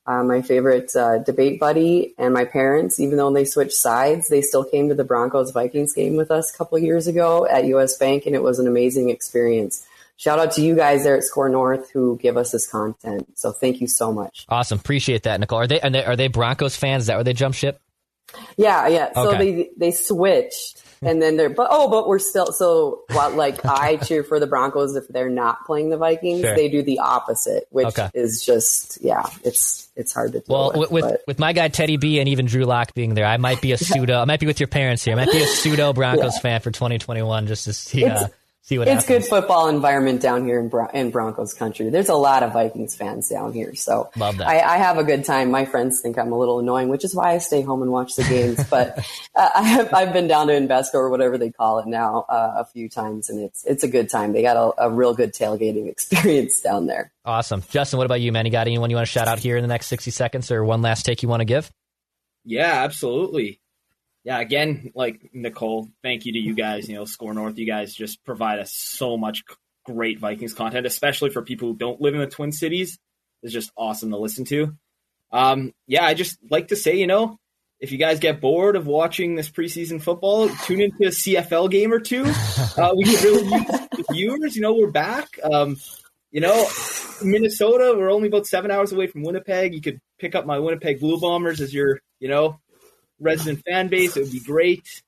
Uh, 0.06 0.22
my 0.22 0.42
favorite 0.42 0.94
uh, 0.98 1.20
debate 1.20 1.60
buddy 1.60 2.14
and 2.18 2.34
my 2.34 2.44
parents, 2.44 3.00
even 3.00 3.18
though 3.18 3.32
they 3.32 3.46
switched 3.46 3.74
sides, 3.74 4.28
they 4.28 4.42
still 4.42 4.66
came 4.66 4.90
to 4.90 4.96
the 4.96 5.06
Broncos 5.06 5.52
Vikings 5.52 5.94
game 5.94 6.18
with 6.18 6.30
us 6.30 6.54
a 6.54 6.58
couple 6.58 6.78
years 6.78 7.08
ago 7.08 7.48
at 7.48 7.64
US 7.66 7.98
Bank, 7.98 8.26
and 8.26 8.36
it 8.36 8.44
was 8.44 8.60
an 8.60 8.68
amazing 8.68 9.10
experience 9.10 9.86
shout 10.18 10.40
out 10.40 10.52
to 10.54 10.62
you 10.62 10.76
guys 10.76 11.04
there 11.04 11.18
at 11.18 11.24
Score 11.24 11.50
North 11.50 11.92
who 11.92 12.18
give 12.18 12.38
us 12.38 12.52
this 12.52 12.68
content. 12.68 13.38
So 13.38 13.52
thank 13.52 13.82
you 13.82 13.88
so 13.88 14.14
much. 14.14 14.46
Awesome, 14.50 14.80
appreciate 14.80 15.24
that, 15.24 15.40
Nicole. 15.40 15.60
Are 15.60 15.68
they 15.68 15.82
are 15.82 15.90
they, 15.90 16.06
are 16.06 16.16
they 16.16 16.28
Broncos 16.28 16.76
fans? 16.76 17.04
Is 17.04 17.08
that 17.08 17.16
where 17.16 17.24
they 17.24 17.34
jump 17.34 17.56
ship? 17.56 17.80
Yeah, 18.58 18.88
yeah. 18.88 19.14
So 19.14 19.30
okay. 19.30 19.38
they 19.38 19.70
they 19.78 19.92
switched, 19.92 20.83
and 21.06 21.22
then 21.22 21.38
they're 21.38 21.50
but 21.50 21.68
oh, 21.70 21.90
but 21.90 22.08
we're 22.08 22.20
still 22.20 22.48
so 22.48 23.04
what 23.12 23.36
like 23.36 23.66
I 23.66 23.98
cheer 23.98 24.24
for 24.24 24.40
the 24.40 24.48
Broncos 24.48 24.96
if 24.96 25.08
they're 25.08 25.30
not 25.30 25.66
playing 25.66 25.90
the 25.90 25.98
Vikings. 25.98 26.42
Sure. 26.42 26.56
They 26.56 26.70
do 26.70 26.82
the 26.82 27.00
opposite, 27.00 27.68
which 27.70 27.88
okay. 27.88 28.10
is 28.14 28.44
just 28.46 29.00
yeah, 29.02 29.24
it's 29.44 29.90
it's 29.96 30.14
hard 30.14 30.34
to. 30.34 30.44
well, 30.48 30.72
with 30.76 30.92
with, 30.92 31.22
with, 31.28 31.40
my 31.40 31.54
guy 31.54 31.68
Teddy 31.68 31.98
B 31.98 32.20
and 32.20 32.28
even 32.30 32.46
Drew 32.46 32.66
Lock 32.66 32.94
being 32.94 33.14
there, 33.14 33.26
I 33.26 33.38
might 33.38 33.62
be 33.62 33.72
a 33.72 33.78
pseudo. 33.80 34.20
I 34.20 34.26
might 34.26 34.40
be 34.40 34.48
with 34.48 34.60
your 34.60 34.68
parents 34.68 35.04
here. 35.04 35.14
I 35.14 35.18
might 35.26 35.32
be 35.32 35.44
a 35.44 35.48
pseudo 35.48 35.94
Broncos 35.94 36.36
yeah. 36.36 36.42
fan 36.42 36.62
for 36.62 36.72
2021 36.72 37.48
just 37.48 37.66
to 37.66 37.74
see. 37.74 38.06
Uh, 38.06 38.28
see 38.64 38.78
what 38.80 38.88
it's 38.88 39.06
happens. 39.06 39.28
good 39.28 39.30
football 39.30 39.68
environment 39.68 40.22
down 40.22 40.46
here 40.46 40.60
in, 40.60 40.70
Bron- 40.70 40.90
in 40.94 41.12
Broncos 41.12 41.54
country. 41.54 41.90
There's 41.90 42.10
a 42.10 42.16
lot 42.16 42.44
of 42.44 42.54
Vikings 42.54 42.96
fans 42.96 43.30
down 43.30 43.54
here, 43.54 43.76
so 43.76 44.10
Love 44.16 44.38
that. 44.38 44.48
I, 44.48 44.60
I 44.60 44.78
have 44.78 44.98
a 44.98 45.04
good 45.04 45.26
time. 45.26 45.52
My 45.52 45.66
friends 45.66 46.02
think 46.02 46.18
I'm 46.18 46.32
a 46.32 46.38
little 46.38 46.60
annoying, 46.60 46.90
which 46.90 47.04
is 47.04 47.14
why 47.14 47.34
I 47.34 47.38
stay 47.38 47.62
home 47.62 47.82
and 47.82 47.92
watch 47.92 48.16
the 48.16 48.24
games. 48.24 48.64
but 48.70 48.98
uh, 49.36 49.50
I 49.56 49.62
have, 49.64 49.94
I've 49.94 50.14
been 50.14 50.28
down 50.28 50.48
to 50.48 50.54
Invesco 50.54 50.96
or 50.96 51.10
whatever 51.10 51.38
they 51.38 51.52
call 51.52 51.80
it 51.80 51.86
now 51.88 52.26
uh, 52.28 52.56
a 52.58 52.66
few 52.66 52.90
times, 52.90 53.30
and 53.30 53.40
it's 53.40 53.64
it's 53.66 53.84
a 53.84 53.88
good 53.88 54.10
time. 54.10 54.34
They 54.34 54.42
got 54.42 54.58
a, 54.58 54.86
a 54.86 54.90
real 54.90 55.14
good 55.14 55.34
tailgating 55.34 55.88
experience 55.92 56.62
down 56.62 56.88
there. 56.88 57.12
Awesome. 57.26 57.64
Justin, 57.70 57.98
what 57.98 58.06
about 58.06 58.22
you, 58.22 58.32
man? 58.32 58.46
You 58.46 58.52
got 58.52 58.68
anyone 58.68 58.90
you 58.90 58.96
want 58.96 59.08
to 59.08 59.12
shout 59.12 59.28
out 59.28 59.40
here 59.40 59.56
in 59.56 59.62
the 59.62 59.68
next 59.68 59.88
60 59.88 60.12
seconds 60.12 60.52
or 60.52 60.64
one 60.64 60.82
last 60.82 61.06
take 61.06 61.24
you 61.24 61.30
want 61.30 61.42
to 61.42 61.46
give? 61.46 61.72
Yeah, 62.46 62.84
absolutely. 62.84 63.62
Yeah, 64.24 64.40
again, 64.40 64.92
like 64.96 65.30
Nicole, 65.34 65.90
thank 66.02 66.26
you 66.26 66.34
to 66.34 66.40
you 66.40 66.54
guys. 66.54 66.88
You 66.88 66.96
know, 66.96 67.06
Score 67.06 67.34
North, 67.34 67.58
you 67.58 67.66
guys 67.66 67.94
just 67.94 68.24
provide 68.24 68.60
us 68.60 68.74
so 68.74 69.18
much 69.18 69.44
great 69.86 70.20
Vikings 70.20 70.54
content, 70.54 70.86
especially 70.86 71.30
for 71.30 71.42
people 71.42 71.70
who 71.70 71.78
don't 71.78 72.00
live 72.00 72.14
in 72.14 72.22
the 72.22 72.28
Twin 72.28 72.52
Cities. 72.52 73.00
It's 73.42 73.54
just 73.54 73.72
awesome 73.76 74.12
to 74.12 74.18
listen 74.18 74.46
to. 74.46 74.76
Um, 75.32 75.74
yeah, 75.88 76.06
I 76.06 76.14
just 76.14 76.38
like 76.50 76.70
to 76.70 76.76
say, 76.76 76.96
you 76.96 77.08
know, 77.08 77.38
if 77.80 77.92
you 77.92 77.98
guys 77.98 78.20
get 78.20 78.40
bored 78.40 78.78
of 78.78 78.88
watching 78.88 79.36
this 79.36 79.50
preseason 79.50 80.02
football, 80.02 80.48
tune 80.48 80.80
into 80.80 81.04
a 81.04 81.10
CFL 81.10 81.70
game 81.70 81.92
or 81.92 82.00
two. 82.00 82.26
Uh, 82.76 82.92
we 82.96 83.04
could 83.04 83.24
really 83.24 83.44
use 83.44 84.06
viewers. 84.12 84.56
You 84.56 84.64
know, 84.64 84.74
we're 84.74 84.90
back. 84.90 85.28
Um, 85.44 85.78
you 86.32 86.42
know, 86.42 86.66
Minnesota, 87.22 87.94
we're 87.96 88.12
only 88.12 88.28
about 88.28 88.48
seven 88.48 88.72
hours 88.72 88.92
away 88.92 89.06
from 89.06 89.22
Winnipeg. 89.22 89.76
You 89.76 89.82
could 89.82 90.00
pick 90.18 90.34
up 90.34 90.48
my 90.48 90.58
Winnipeg 90.58 91.00
Blue 91.00 91.20
Bombers 91.20 91.62
as 91.62 91.72
your, 91.72 92.00
you 92.20 92.30
know, 92.30 92.60
resident 93.24 93.64
fan 93.66 93.88
base. 93.88 94.16
It 94.18 94.22
would 94.24 94.32
be 94.32 94.40
great. 94.40 95.02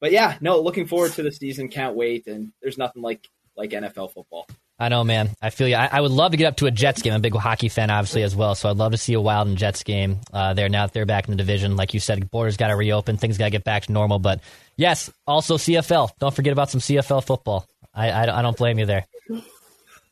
But 0.00 0.12
yeah, 0.12 0.38
no, 0.40 0.60
looking 0.60 0.86
forward 0.86 1.12
to 1.12 1.22
the 1.22 1.32
season. 1.32 1.68
Can't 1.68 1.96
wait. 1.96 2.26
And 2.26 2.52
there's 2.62 2.78
nothing 2.78 3.02
like 3.02 3.26
like 3.56 3.70
NFL 3.70 4.12
football. 4.12 4.46
I 4.80 4.88
know, 4.88 5.02
man. 5.02 5.30
I 5.42 5.50
feel 5.50 5.66
you. 5.66 5.74
I, 5.74 5.88
I, 5.90 6.00
would 6.00 6.12
love 6.12 6.30
to 6.30 6.36
get 6.36 6.46
up 6.46 6.56
to 6.58 6.66
a 6.66 6.70
Jets 6.70 7.02
game. 7.02 7.12
I'm 7.12 7.18
a 7.18 7.20
big 7.20 7.34
hockey 7.34 7.68
fan, 7.68 7.90
obviously, 7.90 8.22
as 8.22 8.36
well. 8.36 8.54
So 8.54 8.70
I'd 8.70 8.76
love 8.76 8.92
to 8.92 8.98
see 8.98 9.12
a 9.14 9.20
Wild 9.20 9.48
and 9.48 9.58
Jets 9.58 9.82
game 9.82 10.20
uh, 10.32 10.54
there 10.54 10.68
now 10.68 10.86
that 10.86 10.92
they're 10.92 11.04
back 11.04 11.26
in 11.26 11.32
the 11.32 11.36
division. 11.36 11.74
Like 11.74 11.94
you 11.94 12.00
said, 12.00 12.30
borders 12.30 12.56
got 12.56 12.68
to 12.68 12.76
reopen. 12.76 13.16
Things 13.16 13.38
got 13.38 13.46
to 13.46 13.50
get 13.50 13.64
back 13.64 13.86
to 13.86 13.92
normal. 13.92 14.20
But 14.20 14.40
yes, 14.76 15.10
also 15.26 15.56
CFL. 15.56 16.10
Don't 16.20 16.32
forget 16.32 16.52
about 16.52 16.70
some 16.70 16.80
CFL 16.80 17.26
football. 17.26 17.66
I, 17.92 18.10
I, 18.10 18.38
I 18.38 18.42
don't 18.42 18.56
blame 18.56 18.78
you 18.78 18.86
there. 18.86 19.04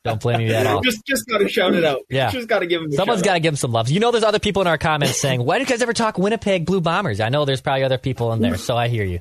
Don't 0.07 0.21
blame 0.21 0.39
me 0.39 0.53
at 0.53 0.65
all. 0.65 0.81
Just 0.81 1.05
just 1.05 1.25
got 1.27 1.39
to 1.39 1.47
shout 1.49 1.75
it 1.75 1.83
out. 1.83 1.99
Yeah. 2.09 2.31
Just 2.31 2.47
got 2.47 2.59
to 2.59 2.65
give 2.67 2.81
him 2.81 2.91
Someone's 2.91 3.21
got 3.21 3.33
to 3.33 3.39
give 3.39 3.53
him 3.53 3.57
some 3.57 3.71
love. 3.71 3.89
You 3.89 3.99
know, 3.99 4.11
there's 4.11 4.23
other 4.23 4.39
people 4.39 4.61
in 4.61 4.67
our 4.67 4.77
comments 4.77 5.19
saying, 5.21 5.43
why 5.43 5.59
did 5.59 5.67
you 5.69 5.73
guys 5.75 5.81
ever 5.81 5.93
talk 5.93 6.17
Winnipeg 6.17 6.65
Blue 6.65 6.81
Bombers? 6.81 7.19
I 7.19 7.29
know 7.29 7.45
there's 7.45 7.61
probably 7.61 7.83
other 7.83 7.97
people 7.97 8.33
in 8.33 8.41
there. 8.41 8.57
So 8.57 8.75
I 8.75 8.87
hear 8.87 9.03
you. 9.03 9.19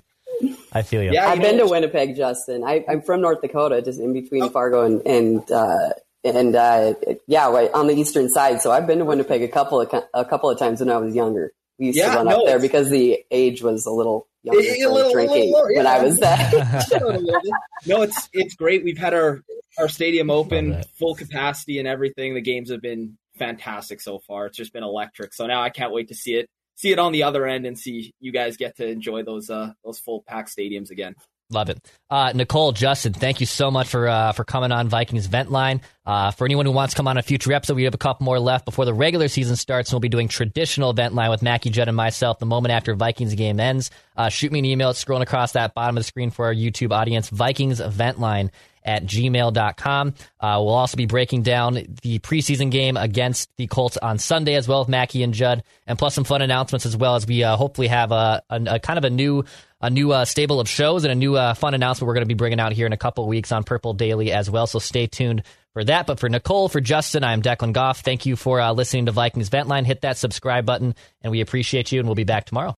I 0.72 0.83
feel 0.83 1.03
you. 1.03 1.12
Yeah, 1.12 1.29
I've 1.29 1.40
been 1.40 1.59
to 1.59 1.66
Winnipeg, 1.66 2.16
Justin. 2.16 2.62
I, 2.64 2.85
I'm 2.88 3.01
from 3.01 3.22
North 3.22 3.40
Dakota, 3.40 3.81
just 3.83 3.99
in 4.01 4.12
between 4.12 4.51
Fargo 4.51 4.83
and 4.85 5.01
and 5.07 5.51
uh, 5.51 5.90
and 6.25 6.55
uh, 6.55 6.94
yeah, 7.27 7.49
right 7.51 7.70
on 7.72 7.87
the 7.87 7.94
eastern 7.94 8.29
side. 8.29 8.61
So 8.61 8.70
I've 8.70 8.87
been 8.87 8.99
to 8.99 9.05
Winnipeg 9.05 9.42
a 9.42 9.49
couple 9.49 9.81
of 9.81 10.05
a 10.12 10.25
couple 10.25 10.51
of 10.51 10.59
times 10.59 10.81
when 10.81 10.90
I 10.90 10.99
was 10.99 11.14
younger. 11.14 11.53
We 11.79 11.87
used 11.87 11.99
Yeah, 11.99 12.11
to 12.11 12.16
run 12.16 12.27
no, 12.27 12.40
up 12.40 12.46
there 12.46 12.59
because 12.59 12.90
the 12.90 13.25
age 13.31 13.62
was 13.62 13.87
a 13.87 13.90
little 13.90 14.29
younger 14.54 14.61
A- 14.61 14.72
a 14.72 14.74
for 14.85 14.90
little- 14.92 15.11
a 15.11 15.12
drinking 15.12 15.37
little 15.37 15.50
lower, 15.52 15.66
when 15.74 15.85
yeah. 15.85 15.92
I 15.92 16.02
was 16.02 16.18
that. 16.20 17.52
no, 17.87 18.02
it's 18.02 18.28
it's 18.32 18.54
great. 18.54 18.85
We've 18.85 18.98
had 18.98 19.14
our 19.14 19.42
our 19.78 19.88
stadium 19.88 20.30
open, 20.30 20.82
full 20.98 21.14
capacity, 21.14 21.78
and 21.78 21.87
everything. 21.88 22.35
The 22.35 22.40
games 22.40 22.70
have 22.70 22.80
been 22.80 23.18
fantastic 23.38 24.00
so 24.00 24.18
far. 24.18 24.46
It's 24.46 24.56
just 24.56 24.72
been 24.72 24.82
electric. 24.82 25.35
So 25.35 25.46
now 25.46 25.62
I 25.62 25.68
can't 25.70 25.92
wait 25.92 26.09
to 26.09 26.14
see 26.14 26.35
it 26.35 26.48
see 26.78 26.92
it 26.92 26.98
on 26.98 27.11
the 27.12 27.22
other 27.22 27.46
end 27.46 27.64
and 27.64 27.78
see 27.78 28.12
you 28.20 28.30
guys 28.32 28.59
get 28.59 28.76
to 28.76 28.87
enjoy 28.87 29.22
those 29.22 29.48
uh 29.50 29.72
those 29.85 29.98
full 29.98 30.22
packed 30.26 30.54
stadiums 30.54 30.90
again. 30.90 31.14
Love 31.50 31.68
it. 31.68 31.78
Uh, 32.11 32.32
Nicole, 32.35 32.72
Justin, 32.72 33.12
thank 33.12 33.38
you 33.38 33.46
so 33.46 33.70
much 33.70 33.87
for 33.87 34.09
uh, 34.09 34.32
for 34.32 34.42
coming 34.42 34.72
on 34.72 34.88
Vikings 34.88 35.26
Vent 35.26 35.50
Line. 35.50 35.80
Uh, 36.04 36.32
for 36.32 36.44
anyone 36.44 36.66
who 36.66 36.72
wants 36.72 36.94
to 36.94 36.96
come 36.96 37.06
on 37.06 37.18
a 37.18 37.22
future 37.22 37.52
episode, 37.52 37.74
we 37.74 37.85
have 37.85 37.94
a 37.94 37.98
couple 37.98 38.24
more 38.24 38.40
left 38.40 38.64
before 38.64 38.85
the 38.85 38.94
regular 38.94 39.28
season 39.28 39.54
starts, 39.54 39.90
and 39.90 39.94
we'll 39.94 40.00
be 40.00 40.09
doing 40.09 40.26
traditional 40.26 40.92
Vent 40.92 41.14
Line 41.14 41.30
with 41.30 41.42
Mackie 41.42 41.70
Judd 41.70 41.87
and 41.87 41.96
myself 41.96 42.40
the 42.40 42.46
moment 42.46 42.72
after 42.72 42.96
Vikings 42.96 43.35
game 43.35 43.61
ends. 43.61 43.92
Uh, 44.16 44.28
shoot 44.28 44.50
me 44.50 44.59
an 44.59 44.64
email. 44.64 44.90
It's 44.90 45.04
scrolling 45.04 45.22
across 45.22 45.52
that 45.52 45.72
bottom 45.72 45.96
of 45.96 46.00
the 46.00 46.06
screen 46.06 46.30
for 46.30 46.46
our 46.46 46.54
YouTube 46.54 46.90
audience, 46.90 47.28
Vikings 47.28 47.78
Vent 47.78 48.18
Line 48.18 48.50
at 48.87 49.05
gmail.com. 49.05 50.14
Uh, 50.40 50.57
we'll 50.59 50.75
also 50.75 50.96
be 50.96 51.07
breaking 51.07 51.42
down 51.42 51.75
the 51.75 52.18
preseason 52.20 52.70
game 52.70 52.96
against 52.96 53.51
the 53.57 53.66
Colts 53.66 53.96
on 53.99 54.18
Sunday 54.18 54.55
as 54.55 54.66
well 54.66 54.81
with 54.81 54.88
Mackie 54.88 55.22
and 55.22 55.35
Judd, 55.35 55.62
and 55.87 55.99
plus 55.99 56.14
some 56.14 56.25
fun 56.25 56.40
announcements 56.40 56.87
as 56.87 56.96
well 56.96 57.16
as 57.16 57.27
we 57.27 57.44
uh, 57.44 57.57
hopefully 57.57 57.88
have 57.88 58.12
a, 58.12 58.42
a, 58.49 58.62
a 58.66 58.79
kind 58.79 58.99
of 58.99 59.05
a 59.05 59.11
new 59.11 59.44
a 59.83 59.90
new 59.90 60.11
uh, 60.11 60.25
stable 60.25 60.59
of 60.59 60.68
shows 60.68 61.05
and 61.05 61.12
a 61.12 61.14
new 61.14 61.37
uh, 61.37 61.53
fun 61.53 61.75
announcement 61.75 62.07
we're 62.07 62.14
going 62.14 62.22
to 62.22 62.29
be 62.29 62.35
bringing 62.35 62.59
out 62.61 62.72
here 62.72 62.87
in 62.87 62.94
a 62.94 62.96
couple 62.96 63.27
weeks 63.29 63.53
on 63.53 63.62
Purple 63.62 63.92
Daily 63.92 64.33
as 64.33 64.51
well. 64.51 64.66
So 64.66 64.79
stay 64.79 65.07
tuned 65.07 65.42
for 65.75 65.85
that. 65.85 66.07
But 66.07 66.18
for 66.18 66.31
Nicole, 66.31 66.70
for 66.70 66.81
Justin, 66.81 67.22
I'm 67.22 67.42
Declan 67.42 67.75
Goff. 67.75 68.01
Thank 68.01 68.25
you 68.25 68.37
for 68.37 68.59
uh, 68.59 68.72
listening 68.72 69.07
to 69.07 69.12
Vikings 69.12 69.51
Vent 69.51 69.68
Line. 69.68 69.85
Hit 69.85 70.01
that 70.01 70.16
subscribe 70.16 70.64
button, 70.64 70.94
and 71.20 71.31
we 71.31 71.42
appreciate 71.42 71.92
you. 71.92 72.01
And 72.01 72.09
we'll 72.09 72.14
be 72.14 72.25
back 72.25 72.46
tomorrow. 72.46 72.75